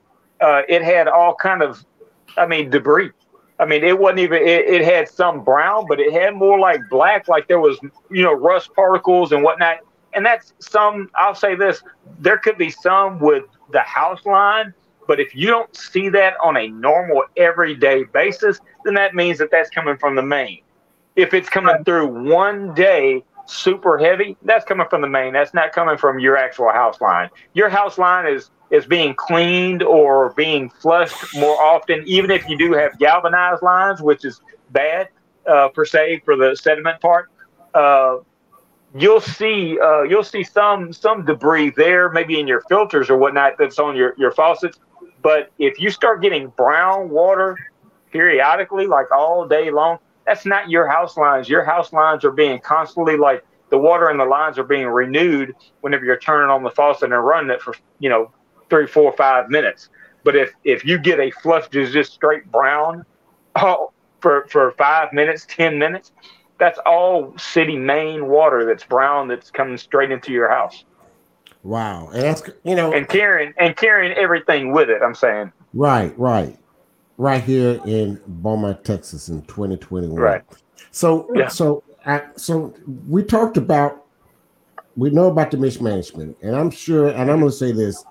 [0.40, 1.84] It had all kind of,
[2.38, 3.10] I mean, debris.
[3.60, 4.42] I mean, it wasn't even.
[4.42, 7.78] It, it had some brown, but it had more like black, like there was,
[8.10, 9.78] you know, rust particles and whatnot.
[10.14, 11.10] And that's some.
[11.14, 11.82] I'll say this:
[12.18, 14.72] there could be some with the house line,
[15.06, 19.50] but if you don't see that on a normal, everyday basis, then that means that
[19.50, 20.62] that's coming from the main.
[21.16, 25.34] If it's coming through one day, super heavy, that's coming from the main.
[25.34, 27.28] That's not coming from your actual house line.
[27.52, 32.56] Your house line is is being cleaned or being flushed more often, even if you
[32.56, 35.08] do have galvanized lines, which is bad
[35.46, 37.30] uh, per se for the sediment part.
[37.74, 38.18] Uh,
[38.94, 43.54] you'll see uh, you'll see some some debris there, maybe in your filters or whatnot
[43.58, 44.78] that's on your your faucets.
[45.22, 47.56] But if you start getting brown water
[48.10, 51.48] periodically, like all day long, that's not your house lines.
[51.48, 55.54] Your house lines are being constantly like the water and the lines are being renewed
[55.80, 58.30] whenever you're turning on the faucet and running it for you know
[58.70, 59.90] three, four, five minutes.
[60.24, 63.04] But if if you get a flush that's just straight brown
[63.56, 66.12] oh, for for five minutes, ten minutes,
[66.58, 70.84] that's all city main water that's brown that's coming straight into your house
[71.62, 75.02] Wow, and that's you know, and carrying and carrying everything with it.
[75.02, 76.58] I'm saying right, right,
[77.18, 80.16] right here in Beaumont, Texas, in 2021.
[80.16, 80.42] Right.
[80.90, 81.48] So, Yeah.
[81.48, 82.74] so, I, so
[83.08, 84.06] we talked about,
[84.96, 88.02] we know about the mismanagement, and I'm sure, and I'm going to say this: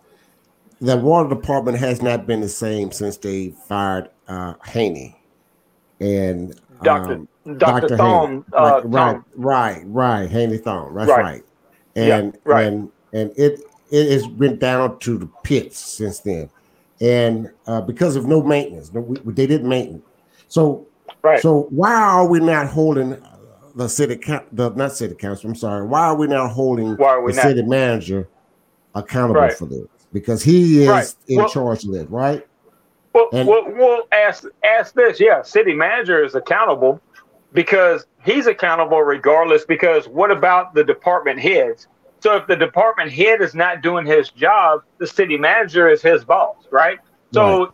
[0.82, 5.16] the water department has not been the same since they fired uh, Hani,
[6.00, 7.90] and Doctor um, Dr.
[7.90, 9.24] Tohme, uh, right, Tohme.
[9.36, 10.96] right, right, Hani Tohme.
[10.96, 11.24] That's Right.
[11.24, 11.44] right.
[11.96, 12.68] And Yeah, right.
[12.68, 13.60] and and it
[13.92, 16.50] it has been down to the pits since then,
[17.02, 20.04] and uh, because of no maintenance, no, we, they didn't maintain.
[20.48, 20.88] So
[21.22, 21.42] Right.
[21.42, 23.18] so why are we not holding
[23.76, 24.16] the city
[24.54, 25.50] the not city council?
[25.50, 25.86] I'm sorry.
[25.86, 27.44] Why are we not holding Why are we the not?
[27.48, 28.30] city manager
[28.96, 29.54] accountable Right.
[29.54, 29.88] for this?
[30.14, 31.16] Because he is Right.
[31.28, 32.46] in Well- charge of it, right?
[33.14, 35.20] Well, And- well, we'll ask ask this.
[35.20, 37.02] Yeah, city manager is accountable
[37.54, 39.66] because he's accountable regardless.
[39.66, 41.88] Because what about the department heads?
[42.22, 46.24] So if the department head is not doing his job, the city manager is his
[46.24, 47.00] boss, right?
[47.34, 47.72] So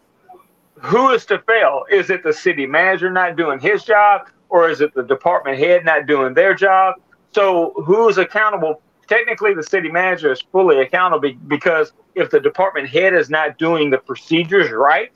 [0.82, 1.86] who is to fail?
[1.90, 5.84] Is it the city manager not doing his job, or is it the department head
[5.84, 6.96] not doing their job?
[7.34, 8.82] So who's accountable?
[9.08, 13.90] Technically, the city manager is fully accountable because if the department head is not doing
[13.90, 15.12] the procedures right,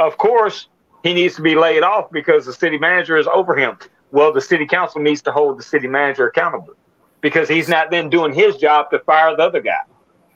[0.00, 0.68] of course,
[1.02, 3.76] he needs to be laid off because the city manager is over him.
[4.10, 6.74] Well, the city council needs to hold the city manager accountable
[7.20, 9.80] because he's not then doing his job to fire the other guy.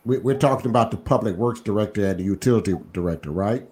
[0.05, 3.69] We, we're talking about the public works director and the utility director, right?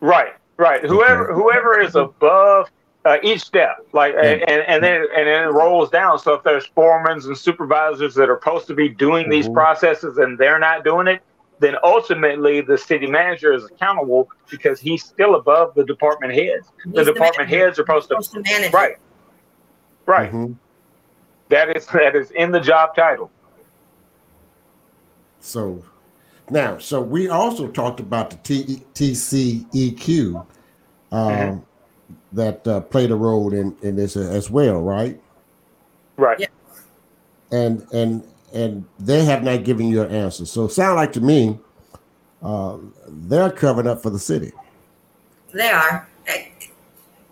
[0.00, 0.82] Right, right.
[0.84, 2.70] Whoever whoever is above
[3.04, 6.18] uh, each step, like and, and and then and then it rolls down.
[6.18, 9.52] So if there's foremen and supervisors that are supposed to be doing these Mhm.
[9.54, 11.20] processes and they're not doing it,
[11.58, 16.66] then ultimately the city manager is accountable because he's still above the department heads.
[16.86, 17.66] The He's the department manager.
[17.66, 18.68] heads are supposed to Supposed to manage.
[18.68, 18.74] it.
[18.74, 18.96] right,
[20.06, 20.32] right.
[20.32, 20.56] Mhm.
[21.50, 23.30] That is that is in the job title.
[25.40, 25.82] So
[26.50, 30.36] now, so we also talked about the T- TCEQ
[31.12, 31.62] um, Mhm.
[32.34, 35.20] That uh, played a role in, in this as well, right?
[36.16, 36.40] Right.
[36.40, 36.46] Yeah.
[37.50, 40.46] And and and they have not given you an answer.
[40.46, 41.58] So it sounds like to me
[42.42, 44.52] uh, they're covering up for the city.
[45.52, 46.08] They are.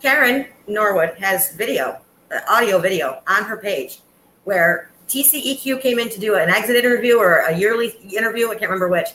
[0.00, 2.00] Karen Norwood has video,
[2.34, 4.00] uh, audio video on her page
[4.44, 8.48] where TCEQ came in to do an exit interview or a yearly interview.
[8.48, 9.08] I can't remember which.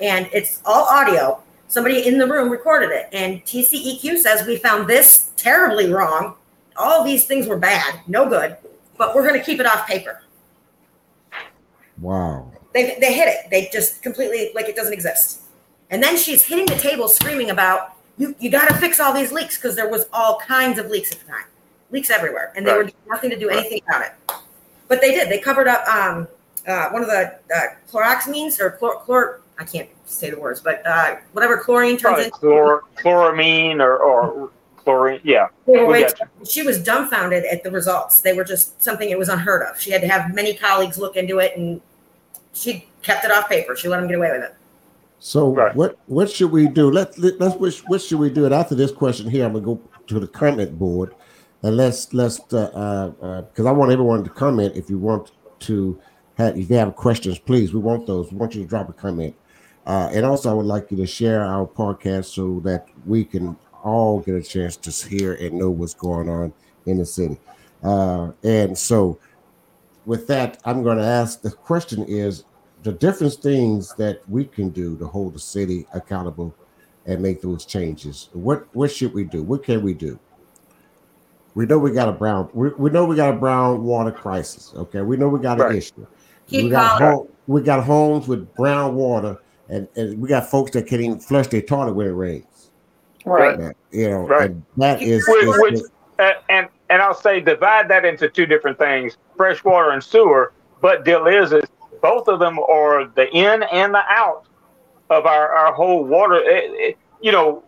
[0.00, 1.40] And it's all audio.
[1.72, 3.08] Somebody in the room recorded it.
[3.14, 6.34] And TCEQ says, We found this terribly wrong.
[6.76, 8.58] All these things were bad, no good,
[8.98, 10.22] but we're going to keep it off paper.
[11.98, 12.52] Wow.
[12.74, 13.48] They, they hit it.
[13.50, 15.44] They just completely like it doesn't exist.
[15.88, 19.32] And then she's hitting the table screaming about you, you got to fix all these
[19.32, 21.44] leaks because there was all kinds of leaks at the time,
[21.90, 22.92] leaks everywhere, and they were Right.
[22.92, 24.12] doing nothing to do anything about it.
[24.88, 25.30] But they did.
[25.30, 26.28] They covered up um,
[26.68, 29.38] uh, one of the uh, chloroxamines or chlor, chlor.
[29.58, 32.38] I can't say the words, but uh, whatever chlorine turns Probably into.
[32.38, 35.20] chlor, chloramine or, or chlorine.
[35.24, 35.48] Yeah.
[35.66, 38.20] They were we way- got she was dumbfounded at the results.
[38.20, 39.80] They were just something it was unheard of.
[39.80, 41.80] She had to have many colleagues look into it, and
[42.52, 43.74] she kept it off paper.
[43.76, 44.54] She let them get away with it.
[45.20, 45.74] So Right.
[45.76, 46.90] what what should we do?
[46.90, 48.44] Let, let let's what, what should we do?
[48.44, 51.14] And after this question here, I'm gonna go to the comment board,
[51.62, 54.74] and let's let's because uh, uh, 'cause I want everyone to comment.
[54.76, 55.98] If you want to
[56.38, 57.72] have if you have questions, please.
[57.72, 58.32] We want those.
[58.32, 59.36] We want you to drop a comment,
[59.86, 63.56] uh, and also I would like you to share our podcast so that we can
[63.82, 66.52] all get a chance to hear and know what's going on
[66.86, 67.38] in the city.
[67.82, 69.18] Uh, and so,
[70.06, 72.44] with that, I'm going to ask the question is
[72.82, 76.54] the different things that we can do to hold the city accountable
[77.06, 78.28] and make those changes.
[78.32, 79.42] What what should we do?
[79.42, 80.18] What can we do?
[81.54, 82.48] We know we got a brown.
[82.54, 84.72] We, we know we got a brown water crisis.
[84.74, 85.76] Okay, we know we got an Right.
[85.76, 86.06] issue.
[86.48, 90.70] Keep we got home, we got homes with brown water, and, and we got folks
[90.72, 92.70] that can't even flush their toilet when it rains.
[93.24, 93.58] Right.
[93.58, 94.50] That, you know, Right.
[94.50, 95.80] and that is, Which, is- which
[96.18, 100.52] uh, and and I'll say divide that into two different things: fresh water and sewer.
[100.80, 101.64] But deal is is
[102.02, 104.44] both of them are the in and the out
[105.10, 106.34] of our our whole water.
[106.34, 107.62] It, it, you know,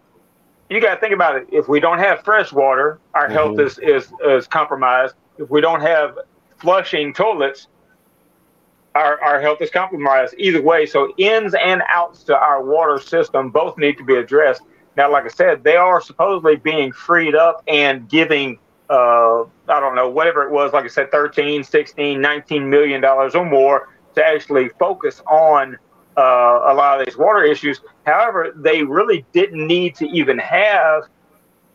[0.69, 1.47] you got to think about it.
[1.53, 3.65] If we don't have fresh water, our health Mhm.
[3.67, 5.15] is, is is compromised.
[5.39, 6.19] If we don't have
[6.59, 7.69] flushing toilets,
[8.95, 10.87] our, our health is compromised either way.
[10.87, 14.63] So ins and outs to our water system both need to be addressed.
[14.97, 19.97] Now, like I said, they are supposedly being freed up and giving, uh, I don't
[19.97, 24.25] know, whatever it was, like I said, 13, 16, 19 million dollars or more to
[24.25, 25.77] actually focus on
[26.17, 27.81] uh, a lot of these water issues.
[28.07, 31.05] However, they really didn't need to even have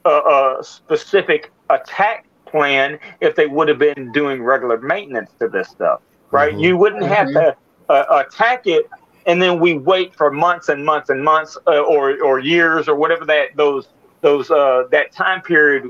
[0.05, 5.67] a, a specific attack plan if they would have been doing regular maintenance to this
[5.67, 6.53] stuff, right?
[6.53, 6.59] Mhm.
[6.59, 7.55] You wouldn't have to
[7.89, 8.85] uh, attack it
[9.25, 12.95] and then we wait for months and months and months uh, or or years or
[12.95, 13.87] whatever that those
[14.21, 15.83] those uh, that time period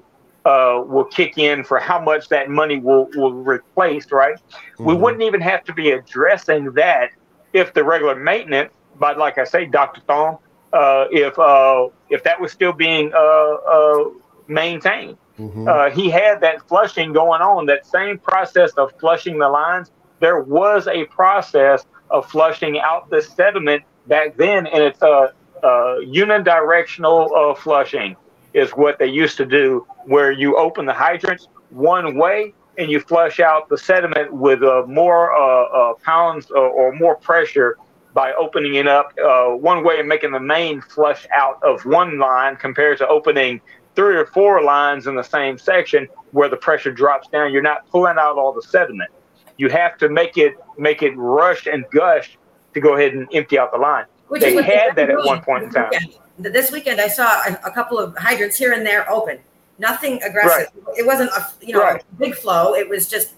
[0.45, 4.35] uh, will kick in for how much that money will will replace, right?
[4.83, 4.99] We Mhm.
[4.99, 7.09] wouldn't even have to be addressing that
[7.53, 10.01] if the regular maintenance, but like I say, Dr.
[10.09, 10.37] Tohme,
[10.73, 14.03] uh, if uh, if that was still being uh, uh,
[14.47, 15.17] maintained.
[15.39, 15.67] Mhm.
[15.67, 17.65] uh, he had that flushing going on.
[17.65, 19.89] That same process of flushing the lines,
[20.19, 25.95] there was a process of flushing out the sediment back then, and it's a, uh
[26.05, 28.15] unidirectional uh, flushing
[28.53, 32.99] is what they used to do, where you open the hydrants one way and you
[32.99, 37.77] flush out the sediment with uh, more uh, uh, pounds or, or more pressure
[38.13, 42.17] by opening it up uh, one way and making the main flush out of one
[42.17, 43.61] line compared to opening
[43.95, 47.51] three or four lines in the same section where the pressure drops down.
[47.51, 49.11] You're not pulling out all the sediment.
[49.59, 52.37] You have to make it make it rush and gush
[52.73, 54.05] to go ahead and empty out the line.
[54.29, 55.89] Which They is had that at one point in time.
[55.91, 56.13] weekend.
[56.55, 59.39] This weekend, I saw a, a couple of hydrants here and there open.
[59.77, 60.67] Nothing aggressive.
[60.97, 62.01] It wasn't a you know Right.
[62.01, 62.73] a big flow.
[62.73, 63.33] It was just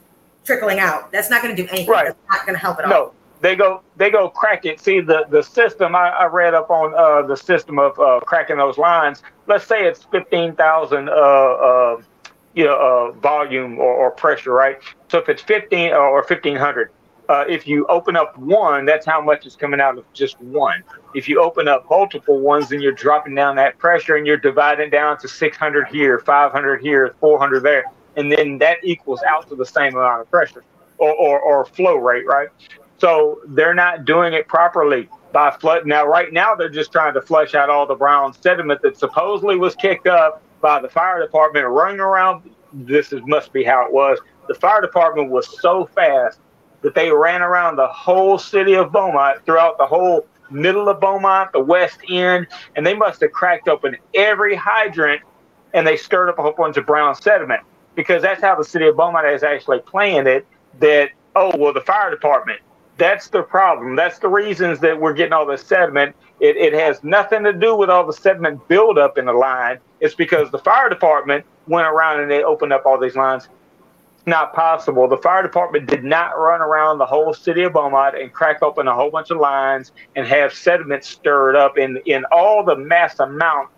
[0.46, 1.12] trickling out.
[1.12, 1.90] That's not going to do anything.
[1.90, 2.06] Right.
[2.06, 2.92] That's not going to help at all.
[2.92, 4.80] No, they go they go crack it.
[4.80, 8.58] See the the system I, I read up on uh, the system of uh, cracking
[8.58, 9.24] those lines.
[9.48, 12.02] Let's say it's fifteen thousand uh, uh,
[12.54, 14.78] you know uh, volume or, or pressure, right?
[15.10, 16.92] So if it's fifteen or fifteen hundred,
[17.30, 20.84] uh, if you open up one, that's how much is coming out of just one.
[21.16, 24.90] If you open up multiple ones, then you're dropping down that pressure and you're dividing
[24.90, 27.86] down to 600 here, 500 here, 400 there,
[28.18, 30.64] and then that equals out to the same amount of pressure
[30.98, 32.50] or, or, or flow rate, right?
[32.98, 35.88] So they're not doing it properly by flood.
[35.88, 39.58] Now, right now, they're just trying to flush out all the brown sediment that supposedly
[39.58, 42.50] was kicked up by the fire department running around.
[42.74, 44.20] This is, must be how it was.
[44.48, 46.40] The fire department was so fast
[46.82, 51.52] that they ran around the whole city of Beaumont throughout the whole middle of Beaumont,
[51.54, 55.22] the west end, and they must have cracked open every hydrant
[55.74, 57.62] and they stirred up a whole bunch of brown sediment
[57.96, 60.46] because that's how the city of Beaumont is actually playing it.
[60.80, 62.60] That oh well, the fire department.
[62.98, 63.96] That's the problem.
[63.96, 66.16] That's the reasons that we're getting all this sediment.
[66.42, 69.78] It, it has nothing to do with all the sediment buildup in the line.
[70.00, 73.48] It's because the fire department went around and they opened up all these lines.
[74.16, 75.08] It's not possible.
[75.08, 78.88] The fire department did not run around the whole city of Beaumont and crack open
[78.88, 83.20] a whole bunch of lines and have sediment stirred up in, in all the mass
[83.20, 83.74] amounts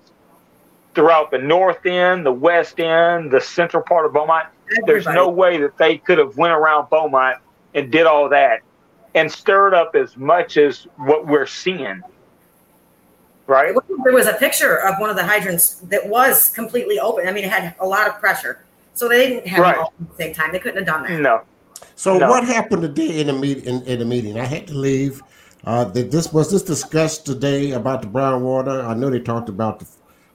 [0.96, 4.48] throughout the north end, the west end, the central part of Beaumont.
[4.86, 7.40] There's no way that they could have went around Beaumont
[7.74, 8.62] and did all that
[9.16, 12.02] and stirred up as much as what we're seeing.
[13.46, 13.76] Right?
[14.04, 17.28] There was a picture of one of the hydrants that was completely open.
[17.28, 19.76] I mean, it had a lot of pressure, so they didn't have Right.
[19.76, 20.52] them all at the same time.
[20.52, 21.20] They couldn't have done that.
[21.20, 21.42] No.
[21.96, 22.30] So No.
[22.30, 24.40] what happened today in the meet in, in the meeting?
[24.40, 25.22] I had to leave.
[25.66, 28.82] Uh, did this was this discussed today about the brown water?
[28.82, 29.86] I know they talked about the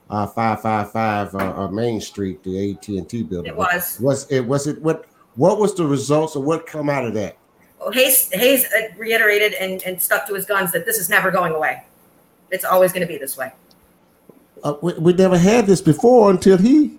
[0.09, 3.51] uh, five five five uh, uh, Main Street, the AT and T building.
[3.51, 3.99] It was.
[3.99, 4.41] Was it?
[4.41, 4.81] Was it?
[4.81, 5.05] What?
[5.35, 7.37] What was the results or what come out of that?
[7.79, 11.31] Well, Hayes, Hayes uh, reiterated and, and stuck to his guns that this is never
[11.31, 11.83] going away.
[12.51, 13.51] It's always going to be this way.
[14.63, 16.97] Uh, we, we never had this before until he.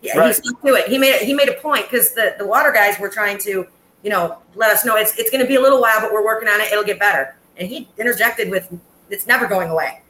[0.00, 0.34] Yeah, he Right.
[0.34, 0.88] stuck to it.
[0.88, 3.66] He made he made a point because the, the water guys were trying to,
[4.02, 6.24] you know, let us know it's it's going to be a little while, but we're
[6.24, 6.72] working on it.
[6.72, 7.36] It'll get better.
[7.56, 8.72] And he interjected with,
[9.10, 10.00] "It's never going away."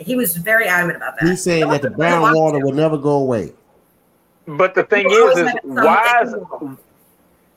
[0.00, 1.28] He was very adamant about that.
[1.28, 3.52] He's saying that the brown water will never go away.
[4.46, 6.34] But the thing People is, is why is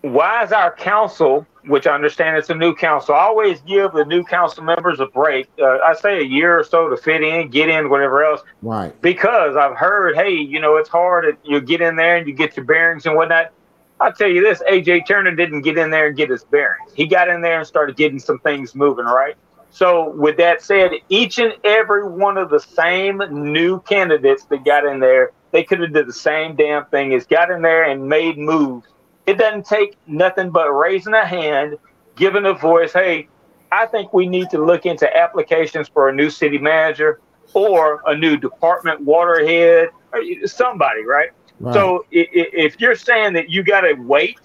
[0.02, 4.06] why is our council, which I understand it's a new council, I always give the
[4.06, 5.50] new council members a break.
[5.60, 9.00] Uh, I say a year or so to fit in, get in, whatever else, Right.
[9.02, 11.38] because I've heard, hey, you know, it's hard.
[11.44, 13.52] You get in there and you get your bearings and whatnot.
[14.00, 16.92] I'll tell you this: AJ Turner didn't get in there and get his bearings.
[16.94, 19.36] He got in there and started getting some things moving, right?
[19.72, 24.86] So, with that said, each and every one of the same new candidates that got
[24.86, 28.08] in there, they could have did the same damn thing as got in there and
[28.08, 28.88] made moves.
[29.28, 31.78] It doesn't take nothing but raising a hand,
[32.16, 32.94] giving a voice.
[32.94, 33.28] Hey,
[33.72, 37.20] I think we need to look into applications for a new city manager
[37.54, 41.30] or a new department water head, or somebody, right?
[41.60, 41.74] Right.
[41.74, 44.40] So if you're saying that you got to wait,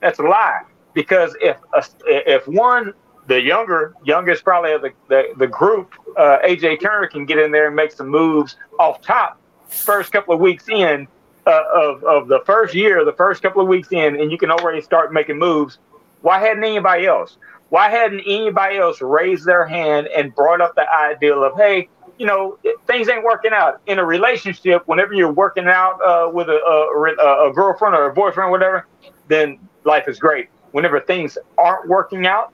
[0.00, 0.62] that's a lie.
[0.92, 2.94] Because if a, if one,
[3.28, 7.52] the younger youngest probably of the the, the group, uh, AJ Turner can get in
[7.52, 9.40] there and make some moves off top.
[9.68, 11.06] First couple of weeks in
[11.46, 14.50] uh, of of the first year, the first couple of weeks in, and you can
[14.50, 15.78] already start making moves.
[16.22, 17.36] Why hadn't anybody else?
[17.68, 21.88] Why hadn't anybody else raised their hand and brought up the idea of, hey,
[22.18, 24.82] you know, things ain't working out in a relationship.
[24.86, 28.86] Whenever you're working out uh, with a, a, a girlfriend or a boyfriend, or whatever,
[29.28, 30.48] then life is great.
[30.72, 32.52] Whenever things aren't working out,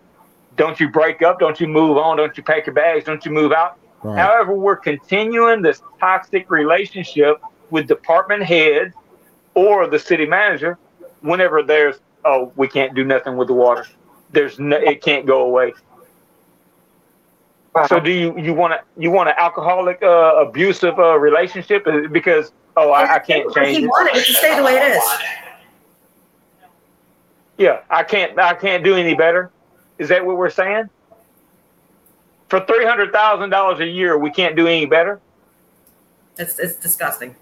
[0.56, 1.38] don't you break up?
[1.38, 2.16] Don't you move on?
[2.16, 3.04] Don't you pack your bags?
[3.04, 3.78] Don't you move out?
[4.02, 4.18] Right.
[4.18, 7.40] However, we're continuing this toxic relationship
[7.72, 8.92] with department head
[9.54, 10.78] or the city manager.
[11.22, 13.86] Whenever there's, oh, we can't do nothing with the water.
[14.30, 15.72] There's no, it can't go away.
[17.74, 17.86] Wow.
[17.86, 22.52] So do you you want to you want an alcoholic uh, abusive uh, relationship because
[22.76, 23.88] oh I, I can't change he it.
[23.88, 25.02] wanted it to stay the way it is.
[27.56, 29.50] Yeah, I can't I can't do any better.
[29.96, 30.90] Is that what we're saying?
[32.48, 35.18] For three hundred thousand dollars a year, we can't do any better.
[36.36, 37.34] It's it's disgusting.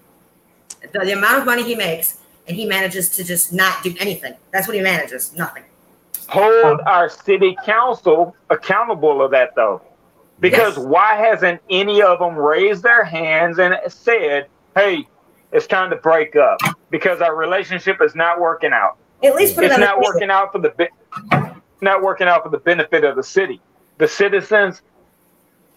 [0.81, 2.17] The, the amount of money he makes,
[2.47, 4.33] and he manages to just not do anything.
[4.51, 5.33] That's what he manages.
[5.35, 5.63] Nothing.
[6.27, 9.81] Hold um, our city council accountable of that though.
[10.39, 10.85] Because yes.
[10.85, 15.07] why hasn't any of them raised their hands and said, "Hey,
[15.51, 16.59] it's time to break up
[16.89, 20.51] because our relationship is not working out." At least put it's it not working out
[20.51, 20.89] for the
[21.81, 23.59] not working out for the benefit of the city.
[23.97, 24.81] The citizens,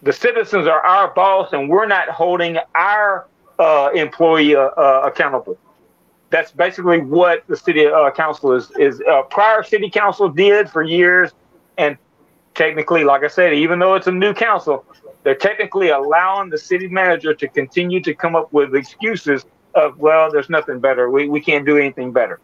[0.01, 3.27] the citizens are our boss, and we're not holding our
[3.59, 5.57] uh, employee uh, uh, accountable.
[6.29, 8.71] That's basically what the city uh, council is.
[8.71, 11.31] Is uh, prior city council did for years,
[11.77, 11.97] and
[12.55, 14.85] technically, like I said, even though it's a new council,
[15.23, 19.45] they're technically allowing the city manager to continue to come up with excuses
[19.75, 21.09] of, well, there's nothing better.
[21.09, 22.39] We, we can't do anything better.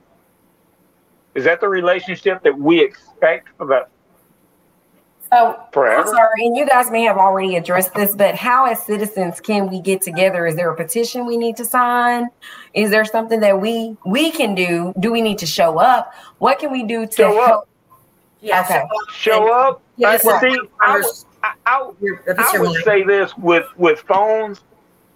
[1.34, 3.88] Is that the relationship that we expect for the
[5.34, 6.02] Oh, so Forever.
[6.02, 9.70] I'm sorry, and you guys may have already addressed this, but how as citizens can
[9.70, 10.46] we get together?
[10.46, 12.28] Is there a petition we need to sign?
[12.74, 14.94] Is there something that we we can do?
[15.00, 16.14] Do we need to show up?
[16.40, 17.62] What can we do to show help?
[17.62, 17.70] Up.
[18.42, 18.84] Yeah, okay.
[19.14, 19.82] Show up.
[19.98, 20.30] Yeah, see,
[20.82, 21.06] I, would,
[21.44, 21.92] I, I,
[22.38, 24.62] I would say this with with phones.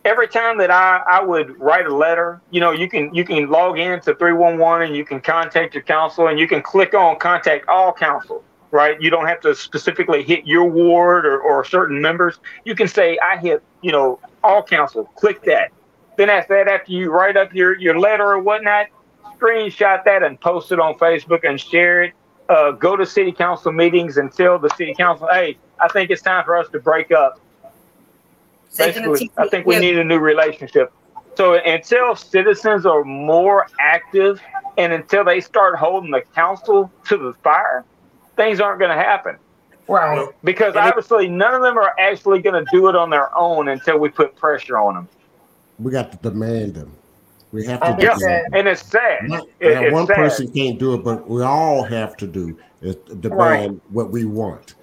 [0.06, 3.50] Every time that I, I would write a letter, you know, you can you can
[3.50, 7.18] log in to 311 and you can contact your council and you can click on
[7.18, 8.44] contact all council,
[8.76, 9.02] right?
[9.02, 12.38] You don't have to specifically hit your ward or, or certain members.
[12.66, 15.72] You can say, I hit, you know, all council, click that.
[16.18, 18.88] Then after that, after you write up your, your letter or whatnot,
[19.38, 22.14] screenshot that and post it on Facebook and share it
[22.50, 26.22] uh, go to city council meetings and tell the city council, hey, I think it's
[26.22, 27.40] time for us to break up.
[28.78, 30.92] Basically, I think we need a new relationship.
[31.36, 34.42] So until citizens are more active
[34.78, 37.84] and until they start holding the council to the fire,
[38.36, 39.38] things aren't going to happen.
[39.88, 40.28] Right.
[40.44, 44.00] Because obviously none of them are actually going to do it on their own until
[44.00, 45.10] we put pressure on them.
[45.78, 46.92] We got to demand them.
[47.52, 47.96] We have to.
[48.00, 49.30] Yeah, and it's sad.
[49.30, 50.16] Not, it, it's one sad.
[50.16, 53.92] person can't do it, but we all have to do is demand right.
[53.92, 54.76] what we want.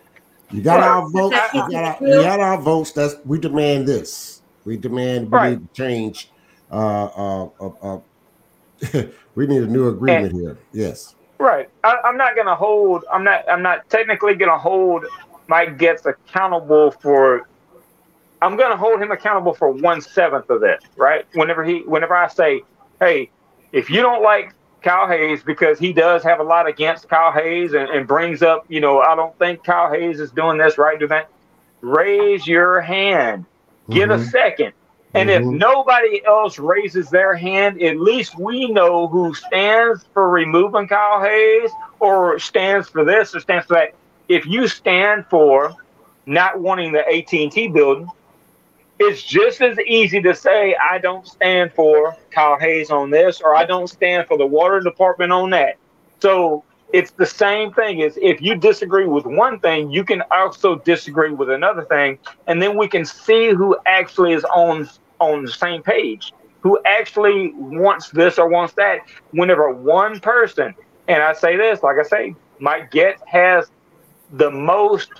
[0.50, 0.88] You got right.
[0.88, 1.36] our votes.
[1.52, 2.92] You got our, you got our votes.
[2.92, 4.42] That's we demand this.
[4.64, 5.50] We demand we right.
[5.50, 6.30] need to change.
[6.70, 9.02] Uh, uh, uh, uh
[9.34, 10.58] we need a new agreement and, here.
[10.72, 11.14] Yes.
[11.42, 11.68] Right.
[11.82, 13.04] I, I'm not going to hold.
[13.12, 13.48] I'm not.
[13.48, 15.04] I'm not technically going to hold
[15.48, 17.48] Mike Getz accountable for
[18.42, 21.24] I'm going to hold him accountable for one seventh of this, right?
[21.34, 22.62] Whenever he, whenever I say,
[22.98, 23.30] hey,
[23.70, 27.72] if you don't like Kyle Hayes because he does have a lot against Kyle Hayes
[27.72, 30.98] and, and brings up, you know, I don't think Kyle Hayes is doing this right,
[30.98, 31.30] do that.
[31.80, 33.46] Raise your hand.
[33.88, 34.22] Get mm-hmm.
[34.22, 34.72] a second.
[35.14, 35.54] And mm-hmm.
[35.54, 41.20] if nobody else raises their hand, at least we know who stands for removing Kyle
[41.20, 43.94] Hayes or stands for this or stands for that.
[44.28, 45.74] If you stand for
[46.24, 48.08] not wanting the AT&T building,
[48.98, 53.54] it's just as easy to say I don't stand for Kyle Hayes on this or
[53.54, 55.76] I don't stand for the water department on that.
[56.20, 60.76] So it's the same thing is if you disagree with one thing, you can also
[60.76, 64.88] disagree with another thing, and then we can see who actually is on
[65.30, 69.00] on the same page, who actually wants this or wants that.
[69.30, 70.74] Whenever one person,
[71.08, 73.70] and I say this, like I say, Mike Getz has
[74.32, 75.10] the most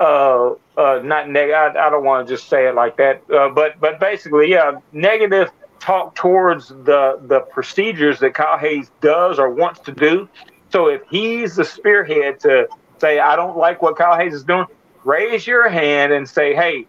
[0.00, 1.76] uh, uh, not negative.
[1.76, 4.72] I, I, don't want to just say it like that, uh, but but basically, yeah,
[4.92, 5.50] negative
[5.80, 10.28] talk towards the the procedures that Kyle Hayes does or wants to do.
[10.70, 14.66] So if he's the spearhead to say, I don't like what Kyle Hayes is doing,
[15.04, 16.86] raise your hand and say, hey,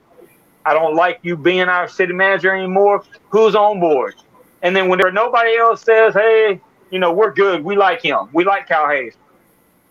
[0.65, 3.03] I don't like you being our city manager anymore.
[3.29, 4.15] Who's on board?
[4.61, 6.59] And then when there nobody else says, hey,
[6.89, 7.63] you know, we're good.
[7.63, 8.29] We like him.
[8.33, 9.15] We like Kyle Hayes.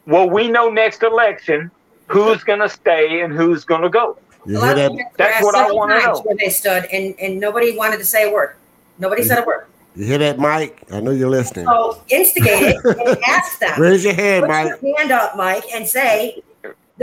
[0.07, 1.71] Well, we know next election
[2.07, 4.19] who's going to stay and who's going to go.
[4.47, 4.93] You hear that?
[5.17, 6.21] That's what I want to know.
[6.23, 8.57] Where they stood, and, and nobody wanted to say a word.
[8.99, 9.67] Nobody said a word.
[9.95, 10.83] You hear that, Mike?
[10.91, 11.67] I know you're listening.
[11.67, 13.81] So instigate it and ask them.
[13.81, 14.83] Raise your hand, Put Mike.
[14.83, 16.43] Your hand up, Mike, and say,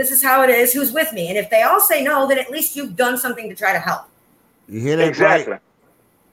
[0.00, 0.72] "This is how it is.
[0.72, 3.48] Who's with me?" And if they all say no, then at least you've done something
[3.48, 4.06] to try to help.
[4.68, 5.08] You hear that?
[5.08, 5.54] Exactly.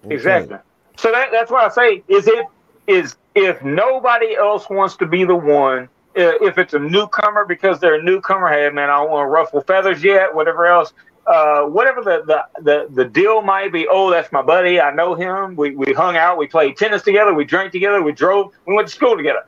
[0.05, 0.15] Okay.
[0.15, 0.57] Exactly.
[0.97, 2.45] So that, that's why I say is it
[2.87, 7.99] is if nobody else wants to be the one if it's a newcomer because they're
[7.99, 10.93] a newcomer, hey man, I don't want to ruffle feathers yet, whatever else.
[11.27, 14.79] Uh, whatever the, the, the, the deal might be, oh, that's my buddy.
[14.79, 15.57] I know him.
[15.57, 16.37] We, we hung out.
[16.37, 17.33] We played tennis together.
[17.33, 18.01] We drank together.
[18.01, 18.53] We drove.
[18.65, 19.45] We went to school together.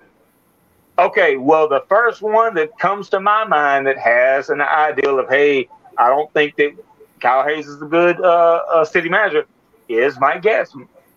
[1.00, 5.30] Okay, well, the first one that comes to my mind that has an ideal of,
[5.30, 6.74] hey, I don't think that
[7.22, 9.46] Kyle Hayes is a good uh, uh, city manager.
[9.88, 10.76] Is my guess,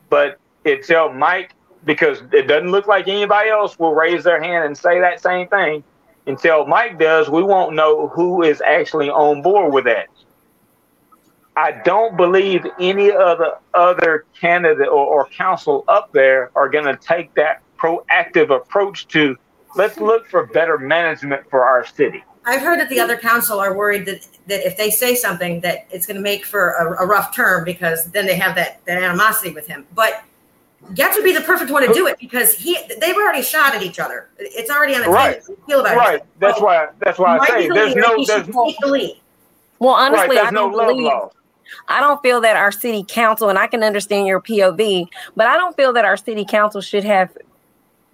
[0.08, 1.52] but until Mike,
[1.84, 5.48] because it doesn't look like anybody else will raise their hand and say that same
[5.48, 5.82] thing.
[6.26, 10.06] Until Mike does, we won't know who is actually on board with that.
[11.56, 16.96] I don't believe any other other candidate or, or council up there are going to
[16.96, 19.36] take that proactive approach to
[19.74, 22.24] let's look for better management for our city.
[22.44, 25.86] I've heard that the other council are worried that, that if they say something that
[25.90, 29.00] it's going to make for a, a rough term because then they have that, that
[29.00, 29.86] animosity with him.
[29.94, 30.24] But
[30.94, 33.82] Getz would be the perfect one to do it because he they've already shot at
[33.82, 34.28] each other.
[34.38, 35.40] It's already on the right.
[35.40, 35.56] table.
[35.66, 36.16] Feel about right.
[36.16, 36.26] It.
[36.40, 36.88] That's so, why.
[36.98, 38.24] That's why I say there's no.
[38.24, 38.72] There's no.
[38.80, 39.16] The
[39.78, 41.10] well, honestly, right, I don't no believe.
[41.88, 45.56] I don't feel that our city council, and I can understand your POV, but I
[45.56, 47.36] don't feel that our city council should have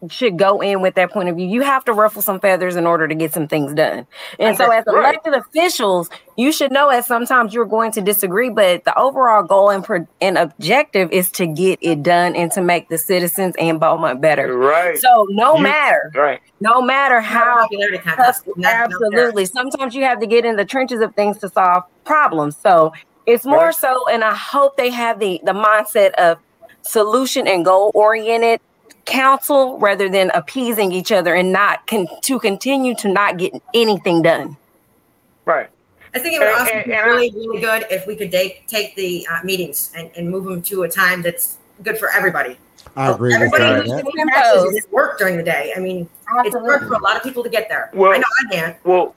[0.08, 1.46] should go in with that point of view.
[1.46, 4.06] You have to ruffle some feathers in order to get some things done.
[4.38, 5.42] And so, as elected right.
[5.42, 9.82] officials, you should know that sometimes you're going to disagree, but the overall goal and,
[9.82, 14.20] pro- and objective is to get it done and to make the citizens and Beaumont
[14.20, 14.56] better.
[14.56, 14.96] Right.
[14.98, 16.40] So, no you, matter, right.
[16.60, 17.66] no matter how,
[18.04, 19.46] tough, absolutely.
[19.46, 22.56] Sometimes you have to get in the trenches of things to solve problems.
[22.56, 22.92] So,
[23.26, 23.74] it's more right.
[23.74, 26.38] so, and I hope they have the the mindset of
[26.80, 28.60] solution and goal oriented
[29.08, 34.22] counsel rather than appeasing each other and not con- to continue to not get anything
[34.22, 34.56] done.
[35.44, 35.68] Right.
[36.14, 39.26] I think it would also be really, really good if we could take take the
[39.30, 42.56] uh, meetings and, and move them to a time that's good for everybody.
[42.96, 44.72] I agree everybody with that.
[44.74, 45.72] It's work during the day.
[45.76, 46.48] I mean, Absolutely.
[46.48, 47.90] it's work for a lot of people to get there.
[47.92, 48.84] Well, I know I can't.
[48.84, 49.14] Well,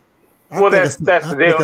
[0.51, 1.57] well, that's that's the deal.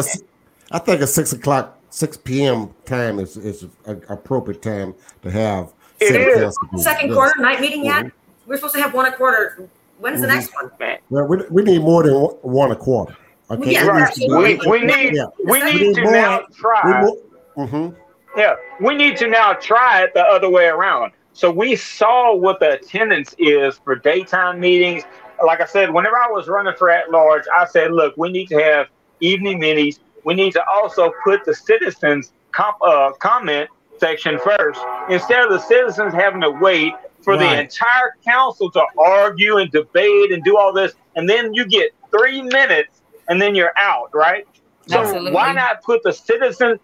[0.71, 2.73] I think a six o'clock, six p.m.
[2.85, 5.73] time is is an appropriate time to have.
[5.99, 6.57] It is.
[6.77, 7.15] Second yes.
[7.15, 8.05] quarter night meeting yet?
[8.05, 8.49] Mm-hmm.
[8.49, 9.69] We're supposed to have one a quarter.
[9.99, 10.35] When's the mm-hmm.
[10.35, 10.71] next one?
[11.09, 13.15] Well, we, we need more than one a quarter.
[13.49, 13.73] Okay.
[13.73, 14.13] Yeah, right.
[14.17, 15.27] we, we need yeah.
[15.45, 17.09] we need, need to more, now try.
[17.55, 17.95] Mm-hmm.
[18.35, 21.13] Yeah, we need to now try it the other way around.
[21.33, 25.03] So we saw what the attendance is for daytime meetings.
[25.45, 28.47] Like I said, whenever I was running for at large, I said, look, we need
[28.49, 28.87] to have
[29.21, 29.99] evening meetings.
[30.25, 33.69] We need to also put the citizens comp, uh, comment
[33.99, 34.79] section first
[35.09, 37.55] instead of the citizens having to wait for right.
[37.55, 41.91] the entire council to argue and debate and do all this, and then you get
[42.11, 44.47] three minutes and then you're out, right?
[44.87, 45.31] So Absolutely.
[45.33, 46.79] why not put the citizens?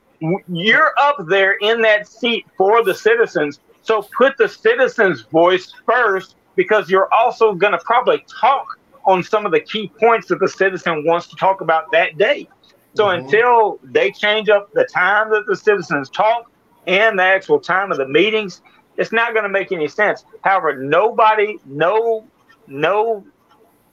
[0.48, 3.60] You're up there in that seat for the citizens.
[3.82, 8.66] So put the citizens' voice first because you're also going to probably talk
[9.06, 12.48] on some of the key points that the citizen wants to talk about that day.
[12.96, 13.26] So mm-hmm.
[13.26, 16.50] until they change up the time that the citizens talk
[16.88, 18.62] and the actual time of the meetings,
[18.98, 20.26] it's not going to make any sense.
[20.42, 22.28] However, nobody, no,
[22.68, 23.26] no,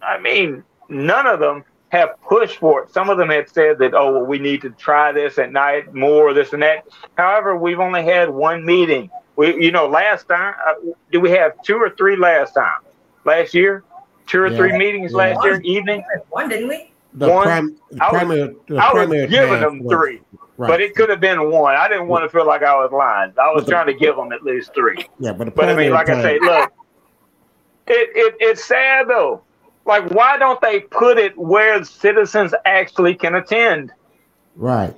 [0.03, 2.93] I mean, none of them have pushed for it.
[2.93, 5.93] Some of them have said that, oh, well, we need to try this at night
[5.95, 6.86] more, this and that.
[7.16, 9.11] However, we've only had one meeting.
[9.36, 10.74] We, you know, last time, uh,
[11.11, 12.80] did we have two or three last time?
[13.24, 13.84] Last year,
[14.26, 15.18] two or yeah, three meetings yeah.
[15.18, 16.05] last year evening.
[16.30, 16.93] One, didn't we?
[17.14, 17.47] The one.
[17.47, 20.20] Prim, the I was, I was giving them three.
[20.61, 20.69] Right.
[20.69, 21.75] But it could have been one.
[21.75, 23.33] I didn't want to feel like I was lying.
[23.41, 25.09] I was trying to give them at least three.
[25.19, 26.19] Yeah, but but I mean, like time.
[26.19, 26.71] I say, look,
[27.87, 29.41] it, it it's sad though.
[29.87, 33.91] Like, why don't they put it where citizens actually can attend?
[34.55, 34.95] Right.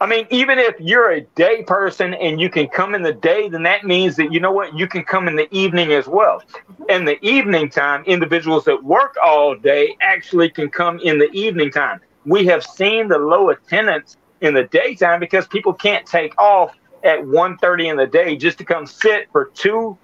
[0.00, 3.50] I mean, even if you're a day person and you can come in the day,
[3.50, 6.42] then that means that you know what you can come in the evening as well.
[6.88, 11.70] In the evening time, individuals that work all day actually can come in the evening
[11.70, 12.00] time.
[12.24, 16.74] We have seen the low attendance in the daytime because people can't take off
[17.04, 19.96] at 1.30 in the day just to come sit for two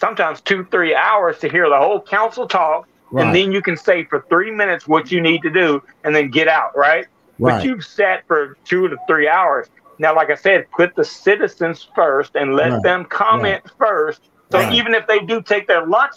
[0.00, 3.24] sometimes two three hours to hear the whole council talk right.
[3.24, 6.30] and then you can say for three minutes what you need to do and then
[6.30, 7.06] get out right,
[7.38, 7.58] right.
[7.58, 11.88] but you've sat for two to three hours now like i said put the citizens
[11.94, 12.82] first and let right.
[12.82, 16.16] them comment first so even if they do take their lunch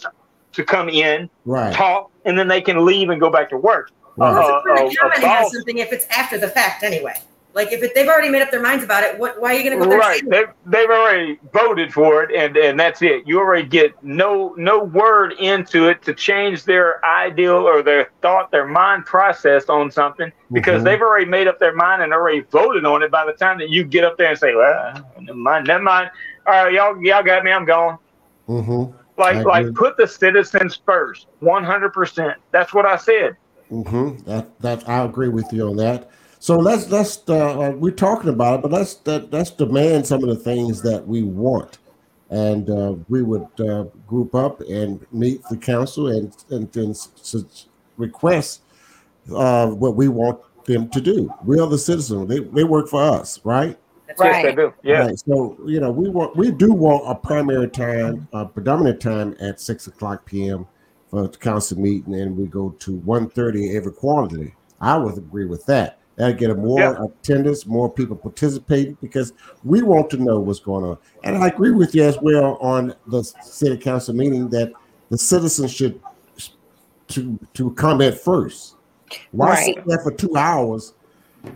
[0.52, 1.28] to come in
[1.72, 4.34] talk and then they can leave and go back to work Right.
[4.34, 7.14] Uh, uh, something if it's after the fact anyway.
[7.56, 9.64] Like if it, they've already made up their minds about it, what, why are you
[9.64, 9.98] going to go there?
[9.98, 13.26] Right, they've, they've already voted for it, and and that's it.
[13.26, 18.50] You already get no no word into it to change their ideal or their thought,
[18.50, 20.84] their mind process on something because mm-hmm.
[20.84, 23.10] they've already made up their mind and already voted on it.
[23.10, 26.10] By the time that you get up there and say, "Well, never mind, never mind,"
[26.46, 27.96] all right, y'all y'all got me, I'm going.
[28.50, 28.94] Mm-hmm.
[29.16, 32.36] Like like put the citizens first, one hundred percent.
[32.50, 33.34] That's what I said.
[33.70, 34.28] Mm-hmm.
[34.28, 36.10] That that I agree with you on that.
[36.46, 40.22] So let's let's uh, uh, we're talking about it, but let's that, let's demand some
[40.22, 41.78] of the things that we want,
[42.30, 46.94] and uh, we would uh, group up and meet the council and and then
[47.96, 48.62] request
[49.34, 51.34] uh, what we want them to do.
[51.44, 52.28] We are the citizens.
[52.28, 53.76] They they work for us, right?
[54.16, 54.44] right.
[54.44, 54.72] Yes, they do.
[54.84, 54.98] Yeah.
[55.00, 55.18] Right.
[55.18, 59.60] So you know, we want we do want a primary time, a predominant time at
[59.60, 60.68] six o'clock p.m.
[61.10, 64.54] for the council meeting, and we go to 1.30 every quarterly.
[64.80, 65.98] I would agree with that.
[66.16, 67.04] That'll get a more yeah.
[67.04, 69.32] attendance, more people participating because
[69.64, 70.98] we want to know what's going on.
[71.24, 74.72] And I agree with you as well on the city council meeting that
[75.10, 76.00] the citizens should
[77.08, 78.76] to to comment first.
[79.30, 79.74] Why right.
[79.76, 80.94] sit there for two hours?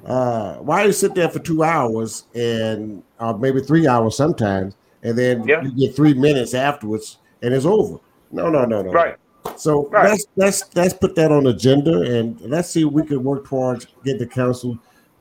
[0.04, 5.18] Uh, why you sit there for two hours and uh, maybe three hours sometimes, and
[5.18, 5.62] then yeah.
[5.62, 7.98] you get three minutes afterwards and it's over?
[8.30, 8.92] No, no, no, no.
[8.92, 9.16] Right.
[9.56, 10.10] So right.
[10.10, 13.46] let's let's let's put that on the agenda and let's see if we can work
[13.46, 14.78] towards get the council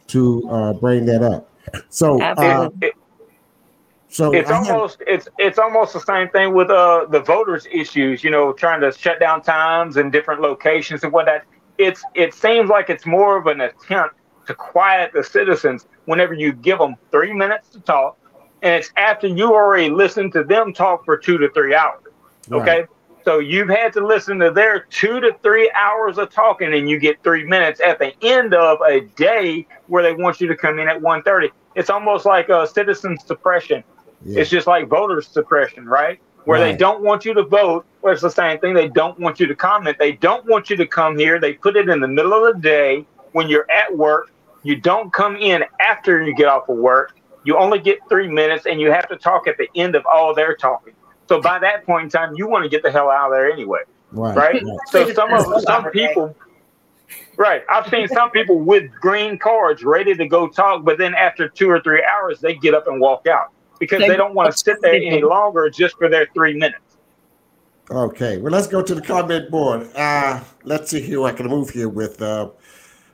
[0.08, 1.50] to uh, bring that up.
[1.90, 2.70] So uh,
[4.10, 7.68] so it's I almost have, it's it's almost the same thing with uh the voters
[7.72, 8.24] issues.
[8.24, 11.44] You know, trying to shut down times and different locations and whatnot.
[11.78, 14.16] It's it seems like it's more of an attempt
[14.48, 18.18] to quiet the citizens whenever you give them three minutes to talk,
[18.64, 22.02] and it's after you already listened to them talk for two to three hours.
[22.52, 22.80] Okay.
[22.80, 22.90] Right.
[23.26, 27.00] So you've had to listen to their two to three hours of talking, and you
[27.00, 30.80] get three minutes at the end of a day where they want you to come
[30.80, 31.50] in at 1.30.
[31.76, 33.84] It's almost like a citizen suppression.
[34.26, 34.42] Yeah.
[34.42, 36.20] It's just like voter suppression, right?
[36.46, 36.72] Where right.
[36.72, 37.86] they don't want you to vote.
[38.02, 38.74] Well, it's the same thing.
[38.74, 39.98] They don't want you to comment.
[40.00, 41.40] They don't want you to come here.
[41.40, 44.32] They put it in the middle of the day when you're at work.
[44.64, 47.16] You don't come in after you get off of work.
[47.44, 50.34] You only get three minutes, and you have to talk at the end of all
[50.34, 50.94] their talking.
[51.30, 53.52] So by that point in time, you want to get the hell out of there
[53.52, 53.82] anyway,
[54.14, 54.36] right?
[54.36, 54.64] right?
[54.88, 56.36] So some of some people,
[57.38, 57.62] right?
[57.70, 61.70] I've seen some people with green cards ready to go talk, but then after two
[61.70, 64.82] or three hours, they get up and walk out because they don't want to sit
[64.82, 66.98] there any longer just for their three minutes.
[67.92, 69.88] Okay, well, let's go to the comment board.
[69.96, 71.24] Uh, let's see here.
[71.26, 72.20] I can move here with.
[72.24, 72.50] Uh,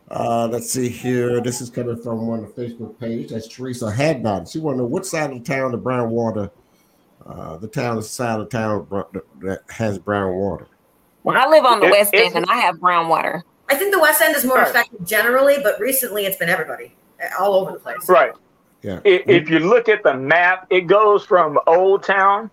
[0.09, 1.41] uh, let's see here.
[1.41, 3.31] This is coming from one of the Facebook page.
[3.31, 4.49] That's Teresa Hadnot.
[4.49, 6.49] She want to know what side of the town the brown water
[7.25, 8.87] uh, the town side of town
[9.41, 10.67] that has brown water.
[11.23, 13.43] Well, I live on the it, west end and I have brown water.
[13.69, 14.67] I think the west end is more right.
[14.67, 16.93] affected generally, but recently it's been everybody
[17.39, 18.07] all over the place.
[18.07, 18.31] Right.
[18.83, 18.99] Yeah.
[19.03, 22.51] If you look at the map, it goes from Old Town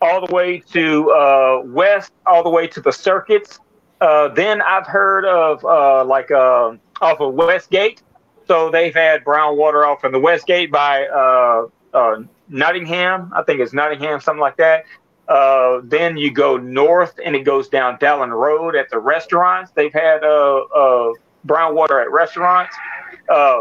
[0.00, 3.60] all the way to uh, west, all the way to the circuits.
[4.00, 8.02] Uh, then I've heard of uh, like uh, off of Westgate.
[8.48, 13.32] So they've had brown water off in the Westgate by uh, uh, Nottingham.
[13.34, 14.84] I think it's Nottingham, something like that.
[15.28, 19.70] Uh, then you go north and it goes down Dowlen Road at the restaurants.
[19.70, 21.12] They've had uh, uh,
[21.44, 22.74] brown water at restaurants.
[23.28, 23.60] Uh,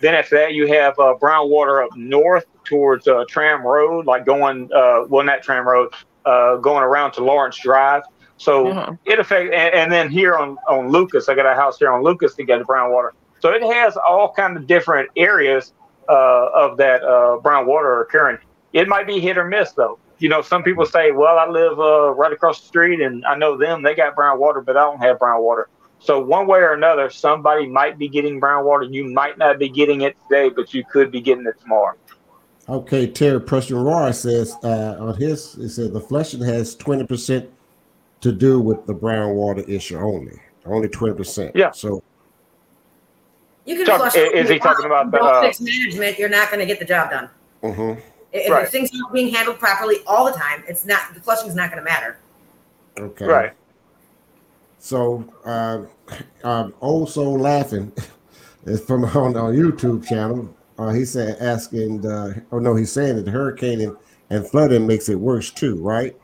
[0.00, 4.24] then after that, you have uh, brown water up north towards uh, Tram Road, like
[4.24, 5.92] going, well, not Tram Road,
[6.24, 8.02] going around to Lawrence Drive.
[8.38, 8.94] So mm-hmm.
[9.04, 12.02] it affects, and, and, then here on, on Lucas, I got a house here on
[12.02, 13.12] Lucas to get brown water.
[13.40, 15.74] So it has all kind of different areas
[16.12, 18.38] uh, of that uh, brown water occurring.
[18.72, 19.98] It might be hit or miss though.
[20.18, 23.34] You know, some people say, "Well, I live uh, right across the street, and I
[23.36, 26.58] know them; they got brown water, but I don't have brown water." So one way
[26.58, 28.84] or another, somebody might be getting brown water.
[28.84, 31.96] You might not be getting it today, but you could be getting it tomorrow.
[32.68, 37.50] Okay, Terry Preston Roy says uh, on his, it says the flushing has twenty percent
[38.20, 41.56] to do with the brown water issue only, only twenty percent.
[41.56, 41.72] Yeah.
[41.72, 42.02] So
[43.64, 44.16] you can Talk, flush.
[44.16, 46.18] Is he talking about the uh, fix management?
[46.18, 47.28] You're not going to get the job done.
[47.62, 48.00] Mm-hmm.
[48.32, 48.68] If, right.
[48.68, 51.82] things aren't being handled properly all the time, it's not the flushing is not going
[51.82, 52.18] to matter.
[52.98, 53.26] Okay.
[53.26, 53.52] Right.
[54.78, 55.82] So, uh,
[56.42, 57.92] um, also laughing
[58.64, 60.54] is from on our YouTube channel.
[60.78, 63.96] Uh, he said asking, the, oh no, he's saying that the hurricane and,
[64.30, 66.16] and flooding makes it worse too, right?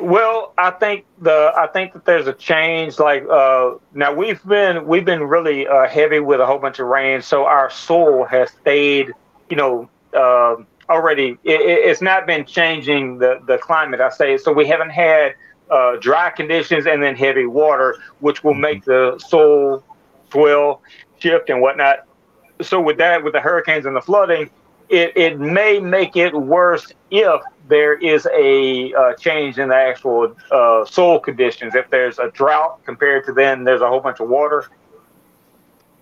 [0.00, 2.98] Well, I think the I think that there's a change.
[2.98, 6.86] Like uh, now, we've been we've been really uh, heavy with a whole bunch of
[6.86, 9.12] rain, so our soil has stayed,
[9.50, 10.56] you know, uh,
[10.88, 11.30] already.
[11.42, 14.00] It, it's not been changing the the climate.
[14.00, 14.52] I say so.
[14.52, 15.34] We haven't had
[15.68, 19.82] uh, dry conditions and then heavy water, which will make the soil
[20.30, 20.80] swell,
[21.18, 22.06] shift, and whatnot.
[22.62, 24.50] So with that, with the hurricanes and the flooding,
[24.88, 30.34] it, it may make it worse if there is a uh, change in the actual
[30.50, 31.74] uh, soil conditions.
[31.74, 34.66] If there's a drought compared to then, there's a whole bunch of water.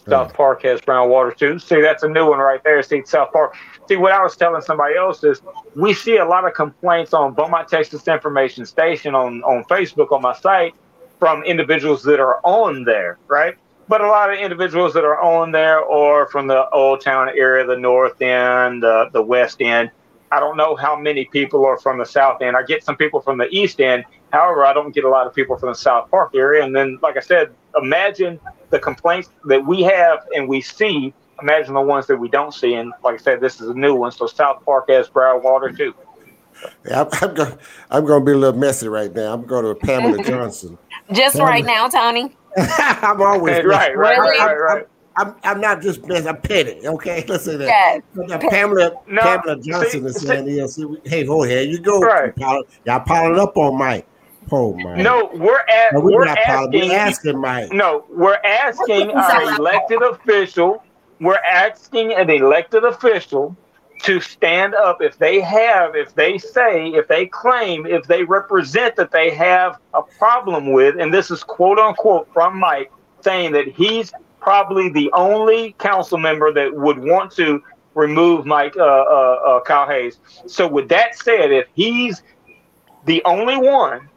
[0.09, 1.59] South Park has brown water too.
[1.59, 2.81] See, that's a new one right there.
[2.83, 3.57] See, South Park.
[3.89, 5.43] See, what I was telling somebody else is
[5.75, 10.23] we see a lot of complaints on Beaumont, Texas Information Station on, on Facebook on
[10.23, 10.75] my site
[11.19, 13.57] from individuals that are on there, right?
[13.89, 17.65] But a lot of individuals that are on there or from the old town area,
[17.65, 19.91] the north end, the, the west end.
[20.33, 22.57] I don't know how many people are from the south end.
[22.57, 24.05] I get some people from the east end.
[24.33, 26.65] However, I don't get a lot of people from the South Park area.
[26.65, 31.15] And then, like I said, imagine the complaints that we have and we see.
[31.41, 32.75] Imagine the ones that we don't see.
[32.75, 34.11] And like I said, this is a new one.
[34.11, 35.95] So South Park has brown water too.
[36.89, 37.59] Yeah, I'm, I'm going.
[37.91, 39.35] I'm going to be a little messy right now.
[39.35, 40.79] I'm going to Pamela Johnson.
[41.13, 41.51] Just Pamela.
[41.51, 42.37] right now, Tony.
[43.03, 44.89] I'm always right, right, right, right, right.
[45.19, 46.29] I'm, I'm not just messy.
[46.29, 46.87] I'm petty.
[46.87, 47.67] Okay, let's say that.
[48.17, 48.41] Yes.
[48.51, 52.01] Pamela No, Pamela Johnson see- is saying, yeah, see, we- hey, hold here you go.
[52.01, 52.33] Right.
[52.37, 54.07] Y'all, y'all piling up on Mike.
[54.53, 54.99] Oh Mike.
[54.99, 56.75] No, we're at No, we're, we're not piling.
[56.75, 56.91] asking.
[56.91, 57.73] We're asking Mike.
[57.73, 60.83] No, we're asking our elected official.
[61.21, 63.57] We're asking an elected official
[64.03, 68.97] to stand up if they have, if they say, if they claim, if they represent
[68.97, 72.93] that they have a problem with, and this is quote unquote from Mike
[73.23, 77.63] saying that he's probably the only council member that would want to
[77.95, 80.21] remove Mike uh, uh, uh, Kyle Hayes.
[80.47, 82.23] So, with that said, if he's
[83.07, 84.09] the only one,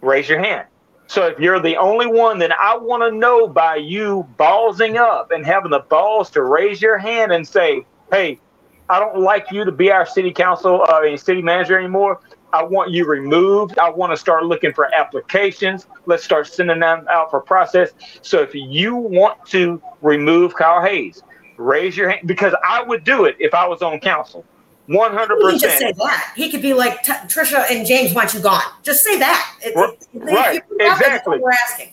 [0.00, 0.66] raise your hand.
[1.06, 5.30] So if you're the only one, then I want to know by you ballsing up
[5.30, 8.38] and having the balls to raise your hand and say, "Hey,
[8.90, 12.20] I don't like you to be our city council, uh, and city manager anymore.
[12.52, 13.78] I want you removed.
[13.78, 15.86] I want to start looking for applications.
[16.06, 17.90] Let's start sending them out for process.
[18.22, 21.22] So if you want to remove Kyle Hayes,
[21.58, 24.44] raise your hand because I would do it if I was on council.
[24.86, 25.98] One hundred He can just say percent.
[25.98, 26.32] that.
[26.34, 28.62] He could be like, Trisha and James want you gone.
[28.82, 29.54] Just say that.
[29.62, 31.38] It- Right, it- right, you put it that's exactly.
[31.40, 31.92] We're asking.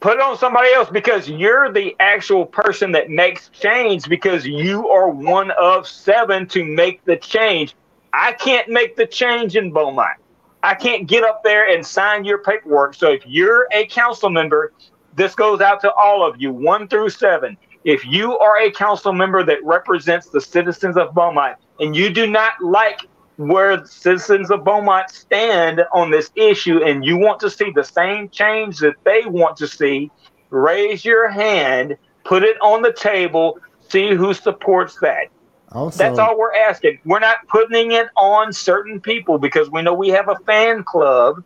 [0.00, 4.88] Put it on somebody else because you're the actual person that makes change because you
[4.88, 7.74] are one of seven to make the change.
[8.12, 10.18] I can't make the change in Beaumont.
[10.62, 12.94] I can't get up there and sign your paperwork.
[12.94, 14.72] So if you're a council member,
[15.14, 17.56] this goes out to all of you, one through seven.
[17.84, 22.26] If you are a council member that represents the citizens of Beaumont and you do
[22.26, 23.00] not like
[23.36, 28.28] where citizens of Beaumont stand on this issue and you want to see the same
[28.30, 30.10] change that they want to see,
[30.50, 33.58] raise your hand, put it on the table,
[33.88, 35.28] see who supports that.
[35.72, 36.98] Also, That's all we're asking.
[37.04, 41.42] We're not putting it on certain people because we know we have a fan club.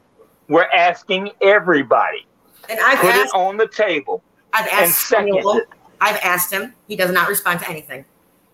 [0.49, 2.27] We're asking everybody.
[2.69, 4.23] And I've Put it on the table.
[4.53, 5.45] I've and second-
[6.01, 6.75] I've asked him.
[6.87, 8.05] He does not respond to anything.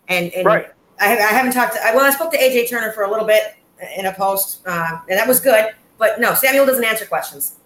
[0.08, 0.68] And, and Right.
[1.00, 3.54] I, I haven't talked to, well, I spoke to AJ Turner for a little bit
[3.98, 5.74] in a post, uh, and that was good.
[5.98, 7.56] But no, Samuel doesn't answer questions.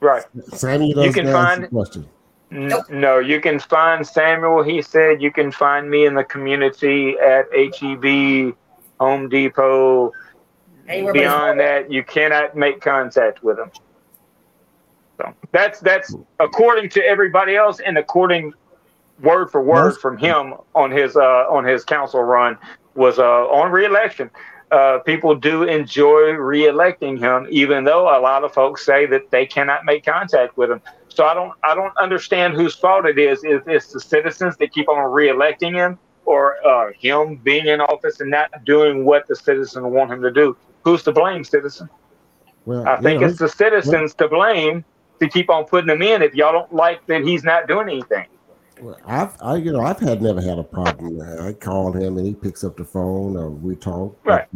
[0.00, 0.24] Right.
[0.54, 2.08] Samuel doesn't can answer find- the question.
[2.52, 2.90] N- Nope.
[2.90, 4.62] No, you can find Samuel.
[4.64, 8.56] He said you can find me in the community at HEB,
[8.98, 10.12] Home Depot.
[10.88, 13.70] Anywhere Beyond that, you cannot make contact with him.
[15.18, 18.52] So that's that's according to everybody else, and according
[19.22, 22.56] word for word from him on his uh, on his council run
[22.94, 24.30] was uh, on reelection.
[24.70, 29.44] Uh, people do enjoy reelecting him, even though a lot of folks say that they
[29.44, 30.80] cannot make contact with him.
[31.08, 33.42] So I don't I don't understand whose fault it is.
[33.42, 38.20] If it's the citizens that keep on reelecting him, or uh, him being in office
[38.20, 40.56] and not doing what the citizens want him to do.
[40.84, 41.88] Who's to blame, citizen?
[42.64, 44.84] Well, I think yeah, it's the citizens to blame
[45.18, 48.26] to keep on putting him in if y'all don't like that he's not doing anything.
[48.80, 51.20] Well, I've, I, you know, I've had never had a problem.
[51.40, 54.18] I call him and he picks up the phone, or we talk.
[54.24, 54.46] Right.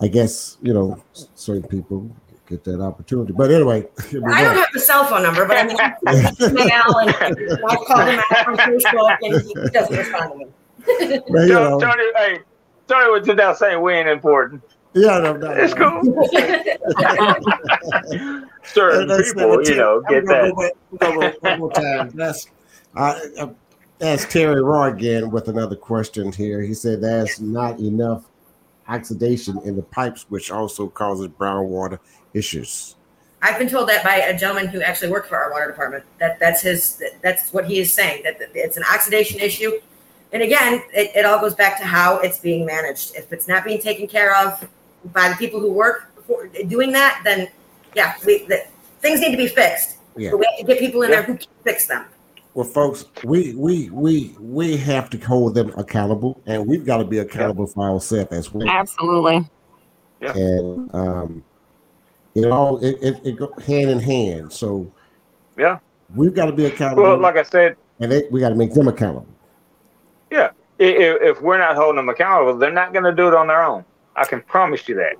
[0.00, 1.02] I guess you know
[1.34, 2.10] certain people
[2.48, 5.64] get that opportunity, but anyway, here I don't have the cell phone number, but I
[5.64, 7.10] mean, I've email and
[7.68, 10.46] I've called him out on Facebook, and he doesn't respond to me.
[11.28, 12.38] But, you know, Tony, Tony, hey,
[12.88, 14.62] Tony was just out saying we ain't important.
[14.94, 16.02] yeah, no, no, It's no.
[16.02, 16.28] cool.
[18.64, 20.50] Certain people, you know, get that.
[20.50, 22.10] Go back, I'm gonna go one more time.
[22.14, 22.48] That's
[22.94, 23.50] I, I
[24.00, 26.60] asked Terry Roy again with another question here.
[26.62, 28.24] He said there's not enough
[28.88, 32.00] oxidation in the pipes, which also causes brown water
[32.34, 32.96] issues.
[33.40, 36.04] I've been told that by a gentleman who actually worked for our water department.
[36.18, 36.96] That that's his.
[36.96, 38.22] that- That's what he is saying.
[38.24, 39.72] That that it's an oxidation issue.
[40.32, 43.16] And again, it, it all goes back to how it's being managed.
[43.16, 44.66] If it's not being taken care of
[45.12, 47.48] by the people who work for doing that, then
[47.94, 48.64] yeah, we, the,
[49.00, 49.98] things need to be fixed.
[50.16, 50.30] Yeah.
[50.30, 51.16] But we have to get people in Yeah.
[51.16, 52.06] there who can fix them.
[52.54, 57.04] Well, folks, we we we we have to hold them accountable, and we've got to
[57.04, 58.68] be accountable for ourselves as well.
[58.68, 59.48] Absolutely.
[60.20, 61.44] And um,
[62.34, 64.52] it all it, it, it go hand in hand.
[64.52, 64.86] So
[65.56, 65.78] Yeah.
[66.14, 68.72] we've got to be accountable, Well, like I said, and they, we got to make
[68.74, 69.26] them accountable.
[70.30, 73.34] yeah, i- i- if we're not holding them accountable, they're not going to do it
[73.34, 73.84] on their own.
[74.14, 75.14] I can promise you that.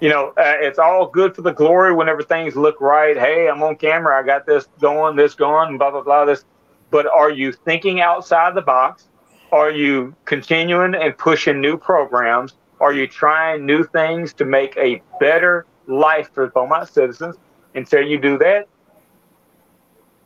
[0.00, 3.16] You know, uh, it's all good for the glory whenever things look right.
[3.16, 4.18] Hey, I'm on camera.
[4.20, 6.44] I got this going, this going, blah, blah, blah, this.
[6.92, 9.08] But are you thinking outside the box?
[9.50, 12.54] Are you continuing and pushing new programs?
[12.80, 17.36] Are you trying new things to make a better life for Beaumont citizens?
[17.74, 18.68] Until you do that,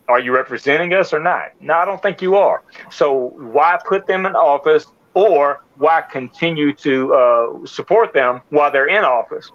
[0.08, 1.52] are you representing us or not?
[1.60, 2.64] No, I don't think you are.
[2.90, 8.88] So why put them in office or why continue to uh, support them while they're
[8.88, 9.52] in office?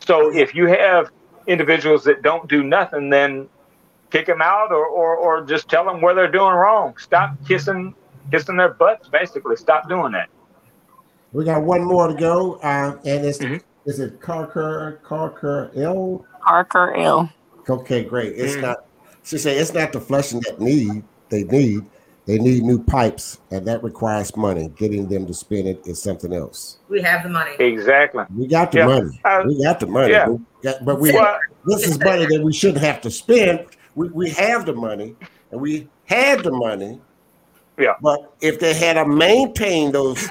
[0.00, 1.10] So if you have
[1.46, 3.48] individuals that don't do nothing, then
[4.14, 6.96] kick them out or, or, or just tell them where they're doing wrong.
[6.98, 7.94] Stop kissing
[8.30, 9.56] kissing their butts, basically.
[9.56, 10.28] Stop doing that.
[11.32, 13.56] We got one more to go, uh, and it's mm-hmm.
[13.86, 16.24] is it Carker Carker L?
[16.46, 17.28] Carker L.
[17.68, 18.34] Okay, great.
[18.36, 18.62] It's mm-hmm.
[18.62, 18.86] not.
[19.24, 21.84] She said it's not the flushing that need they need.
[22.26, 24.72] They need new pipes, and that requires money.
[24.76, 26.78] Getting them to spend it is something else.
[26.88, 27.50] We have the money.
[27.58, 28.24] Exactly.
[28.34, 28.86] We got the yeah.
[28.86, 29.20] money.
[29.24, 30.12] Uh, we got the money.
[30.12, 30.34] Yeah.
[30.62, 33.66] Got, but we well, this is money that we shouldn't have to spend.
[33.94, 35.14] We, we have the money,
[35.50, 37.00] and we had the money.
[37.78, 37.94] Yeah.
[38.00, 40.28] But if they had to maintain those,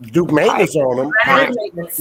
[0.00, 1.12] do maintenance on them,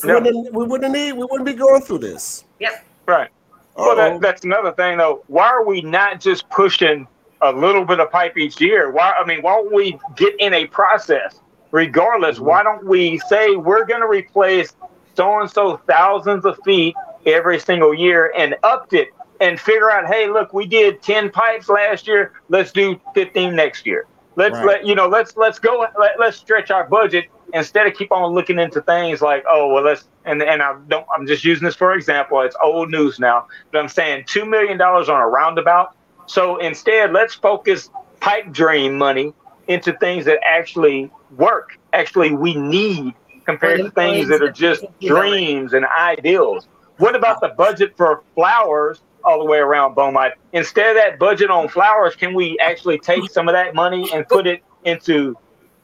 [0.04, 1.14] we, wouldn't, we wouldn't need.
[1.14, 2.46] We wouldn't be going through this.
[2.60, 2.86] Yep.
[3.08, 3.30] Right.
[3.76, 5.24] Well, that, that's another thing, though.
[5.28, 7.08] Why are we not just pushing
[7.42, 8.92] a little bit of pipe each year.
[8.92, 9.14] Why?
[9.20, 11.40] I mean, why don't we get in a process?
[11.72, 14.76] Regardless, why don't we say we're going to replace
[15.16, 16.96] so and so thousands of feet
[17.26, 19.10] every single year and upped it
[19.42, 22.34] and figure out, hey, look, we did ten pipes last year.
[22.50, 24.06] Let's do fifteen next year.
[24.36, 24.66] Let's right.
[24.66, 25.08] let you know.
[25.08, 25.86] Let's let's go.
[25.98, 29.84] Let, let's stretch our budget instead of keep on looking into things like, oh, well,
[29.84, 31.06] let's and and I don't.
[31.16, 32.42] I'm just using this for example.
[32.42, 35.96] It's old news now, but I'm saying two million dollars on a roundabout
[36.28, 39.34] so instead, let's focus pipe dream money
[39.68, 43.14] into things that actually work, actually we need
[43.46, 46.68] compared to things that are just dreams and ideals.
[46.98, 50.34] What about the budget for flowers all the way around Beaumont?
[50.54, 54.28] Instead of that budget on flowers, can we actually take some of that money and
[54.28, 55.36] put it into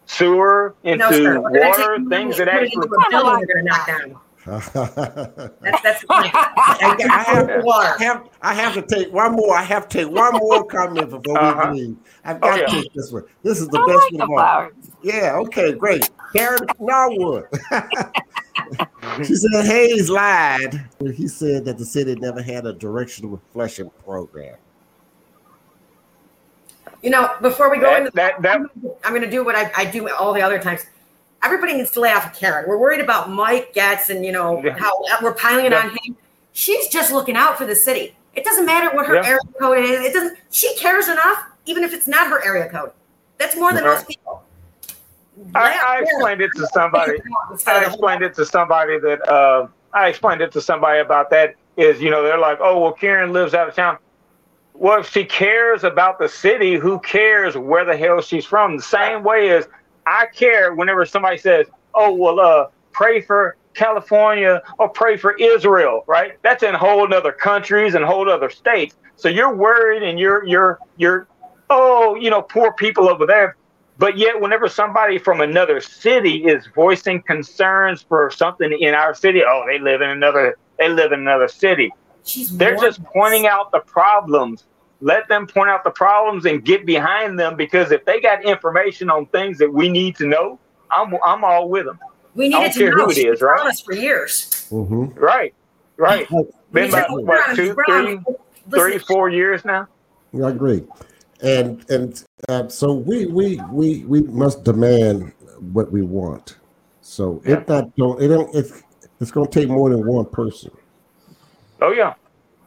[0.06, 2.88] sewer, into no, water, things that actually
[4.46, 6.32] that's, that's I,
[6.82, 9.56] I, have, I, have, I have to take one more.
[9.56, 11.70] I have to take one more comment before uh-huh.
[11.74, 11.98] we leave.
[12.24, 12.66] I've got oh, yeah.
[12.66, 13.24] to take this one.
[13.44, 14.38] This is the I best like one.
[14.40, 14.74] Flowers.
[15.04, 16.10] Yeah, okay, great.
[16.36, 17.46] Karen Norwood.
[19.24, 20.88] she said Hayes lied.
[21.16, 24.58] He said that the city never had a directional reflection program.
[27.02, 28.62] You know, before we go that, into that, that,
[29.04, 30.86] I'm going to do what I, I do all the other times
[31.44, 32.66] everybody needs to lay off of Karen.
[32.68, 34.78] We're worried about Mike Getz and you know yeah.
[34.78, 35.84] how uh, we're piling it yeah.
[35.84, 36.18] on him.
[36.54, 38.16] She's just looking out for the city.
[38.36, 39.26] It doesn't matter what her yeah.
[39.26, 40.02] area code is.
[40.02, 40.38] It doesn't.
[40.52, 42.92] She cares enough, even if it's not her area code.
[43.38, 43.96] That's more than right.
[43.96, 44.44] most people.
[45.56, 47.20] I, I explained it to somebody.
[47.68, 51.56] I explained it to somebody that uh, I explained it to somebody about that.
[51.78, 53.98] Is you know they're like, oh well, Karen lives out of town.
[54.74, 58.78] Well, if she cares about the city, who cares where the hell she's from?
[58.78, 59.68] The same way as
[60.06, 66.04] I care whenever somebody says, "Oh, well, uh, pray for California or pray for Israel,"
[66.08, 66.34] right?
[66.42, 68.96] That's in whole other countries and whole other states.
[69.16, 71.28] So you're worried and you're you're you're
[71.70, 73.56] oh, you know, poor people over there.
[74.02, 79.44] But yet, whenever somebody from another city is voicing concerns for something in our city,
[79.48, 81.94] oh, they live in another they live in another city.
[82.26, 84.66] She's They're just pointing out the problems
[85.02, 89.10] let them point out the problems and get behind them because if they got information
[89.10, 92.00] on things that we need to know, I'm I'm all with them.
[92.36, 93.78] We needed to know who it is, right?
[93.84, 94.68] For years.
[94.70, 95.20] Mm-hmm.
[95.20, 95.54] Right,
[95.98, 96.30] right.
[96.72, 98.20] Been about what two, three,
[98.70, 99.88] three, four years now.
[100.34, 100.84] I agree,
[101.42, 105.34] and and uh, so we we we we must demand
[105.74, 106.58] what we want.
[107.02, 107.58] So yeah.
[107.58, 108.84] it not don't it don't it's
[109.20, 110.72] it's going to take more than one person.
[111.82, 112.14] Oh yeah.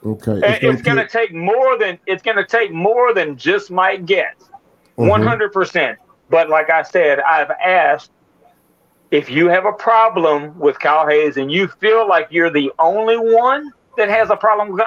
[0.05, 0.41] Okay.
[0.61, 4.45] It's, going to take more than it's going to take more than just Mike Getz.
[4.45, 5.09] Mm-hmm.
[5.09, 5.99] One hundred percent.
[6.29, 8.11] But like I said, I've asked
[9.11, 13.17] if you have a problem with Kyle Hayes and you feel like you're the only
[13.17, 14.83] one that has a problem with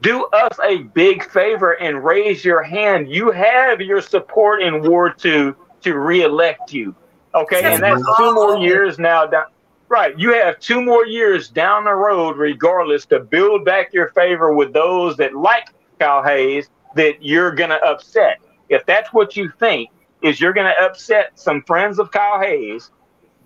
[0.00, 3.10] do us a big favor and raise your hand.
[3.10, 6.94] You have your support in Ward Two to reelect you.
[7.34, 9.46] Okay, and that's two more years now down
[9.88, 10.18] Right.
[10.18, 14.72] You have two more years down the road, regardless, to build back your favor with
[14.72, 15.68] those that like
[16.00, 18.38] Kyle Hayes that you're going to upset.
[18.68, 19.90] If that's what you think,
[20.22, 22.90] is you're going to upset some friends of Kyle Hayes,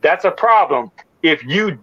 [0.01, 0.92] that's a problem.
[1.22, 1.78] If you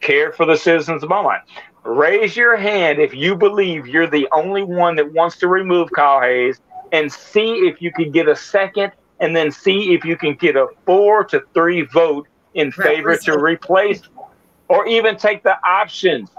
[0.00, 1.42] care for the citizens of Beaumont,
[1.84, 6.20] raise your hand if you believe you're the only one that wants to remove Kyle
[6.20, 6.60] Hayes
[6.92, 10.56] and see if you can get a second and then see if you can get
[10.56, 14.02] a four to three vote in favor to replace
[14.68, 16.30] or even take the options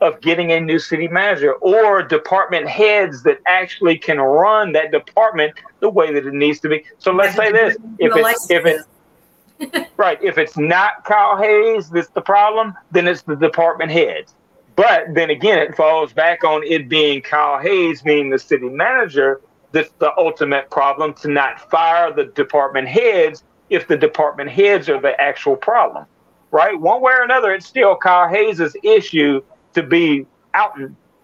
[0.00, 5.52] of getting a new city manager or department heads that actually can run that department
[5.80, 6.84] the way that it needs to be.
[6.98, 12.08] So let's say this: if it's if it's right, if it's not Kyle Hayes that's
[12.08, 14.34] the problem, then it's the department heads.
[14.76, 19.40] But then again, it falls back on it being Kyle Hayes being the city manager
[19.72, 25.00] this the ultimate problem to not fire the department heads if the department heads are
[25.00, 26.04] the actual problem,
[26.50, 26.78] right?
[26.78, 29.42] One way or another, it's still Kyle Hayes' issue
[29.74, 30.76] to be out.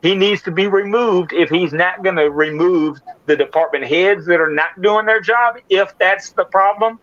[0.02, 4.40] He needs to be removed if he's not going to remove the department heads that
[4.40, 7.00] are not doing their job, if that's the problem.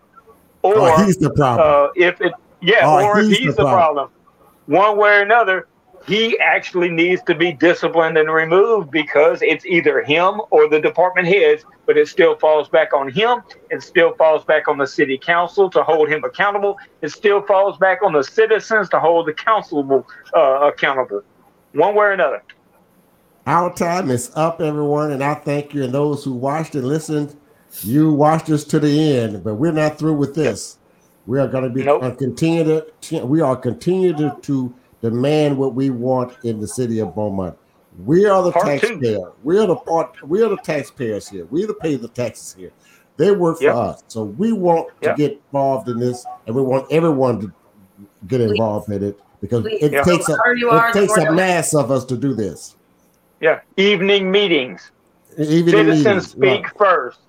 [0.62, 1.90] Or oh, he's the problem.
[1.90, 2.32] Uh, if it,
[2.62, 4.08] yeah, oh, or he's if he's the, the problem.
[4.08, 4.10] problem.
[4.66, 5.68] One way or another,
[6.06, 11.26] he actually needs to be disciplined and removed because it's either him or the department
[11.26, 13.42] heads, but it still falls back on him.
[13.70, 16.78] It still falls back on the city council to hold him accountable.
[17.00, 21.22] It still falls back on the citizens to hold the council uh, accountable,
[21.72, 22.42] one way or another.
[23.46, 27.36] Our time is up, everyone, and I thank you and those who watched and listened.
[27.82, 30.78] You watched us to the end, but we're not through with this.
[31.26, 32.02] We are going to be nope.
[32.02, 34.74] uh, continue to we are continue to, to
[35.04, 37.58] demand what we want in the city of Beaumont.
[38.06, 39.18] We are the part taxpayer.
[39.18, 39.32] Two.
[39.42, 40.16] We are the part.
[40.26, 41.44] We are the taxpayers here.
[41.44, 42.72] We are the pay the taxes here.
[43.18, 45.14] They work for us, so we want yep.
[45.14, 47.52] to get involved in this, and we want everyone to
[48.26, 48.96] get involved Please.
[48.96, 49.82] in it because Please.
[49.82, 50.04] it yep.
[50.04, 52.74] takes a it takes a mass of us to do this.
[53.40, 54.90] Yeah, evening meetings.
[55.38, 56.30] Evening Citizens meetings.
[56.30, 56.78] speak right.
[56.78, 57.20] first.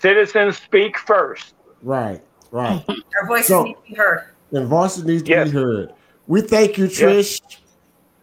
[0.00, 1.54] Citizens speak first.
[1.82, 2.82] Right, right.
[2.88, 4.30] Our voices so, need to be heard.
[4.52, 5.48] And voices need to yes.
[5.48, 5.92] be heard.
[6.30, 7.40] We thank you, Trish.
[7.42, 7.60] Yes.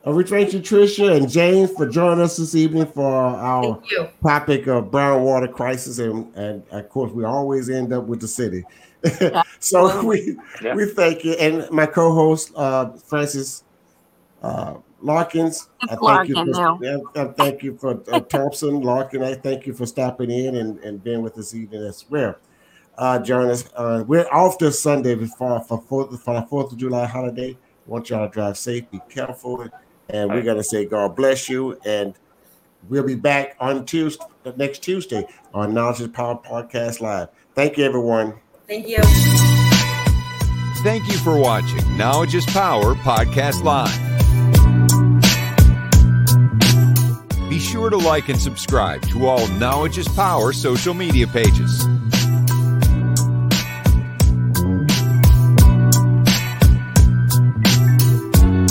[0.08, 3.84] Uh, we thank you, Tricia and James, for joining us this evening for our
[4.24, 8.28] topic of brown water crisis, and, and of course, we always end up with the
[8.30, 8.64] city.
[9.60, 10.74] so we yeah.
[10.74, 13.66] we thank you, and my co-host uh, Francis
[14.42, 15.68] uh, Larkins.
[15.84, 19.22] I thank Larkin you for, yeah, I thank you for uh, Thompson Larkin.
[19.22, 22.38] I thank you for stopping in and, and being with us evening as well.
[22.98, 23.70] Uh, join us.
[23.76, 27.58] Uh, we're off this Sunday before for, for, for the Fourth of July holiday
[27.88, 29.68] want y'all to drive safe, be careful,
[30.10, 31.80] and we're gonna say God bless you.
[31.86, 32.14] And
[32.90, 34.26] we'll be back on Tuesday,
[34.56, 37.30] next Tuesday on Knowledge is Power Podcast Live.
[37.56, 38.36] Thank you, everyone.
[38.68, 39.00] Thank you.
[40.84, 44.08] Thank you for watching Knowledge is Power Podcast Live.
[47.50, 51.88] Be sure to like and subscribe to all Knowledge is Power social media pages.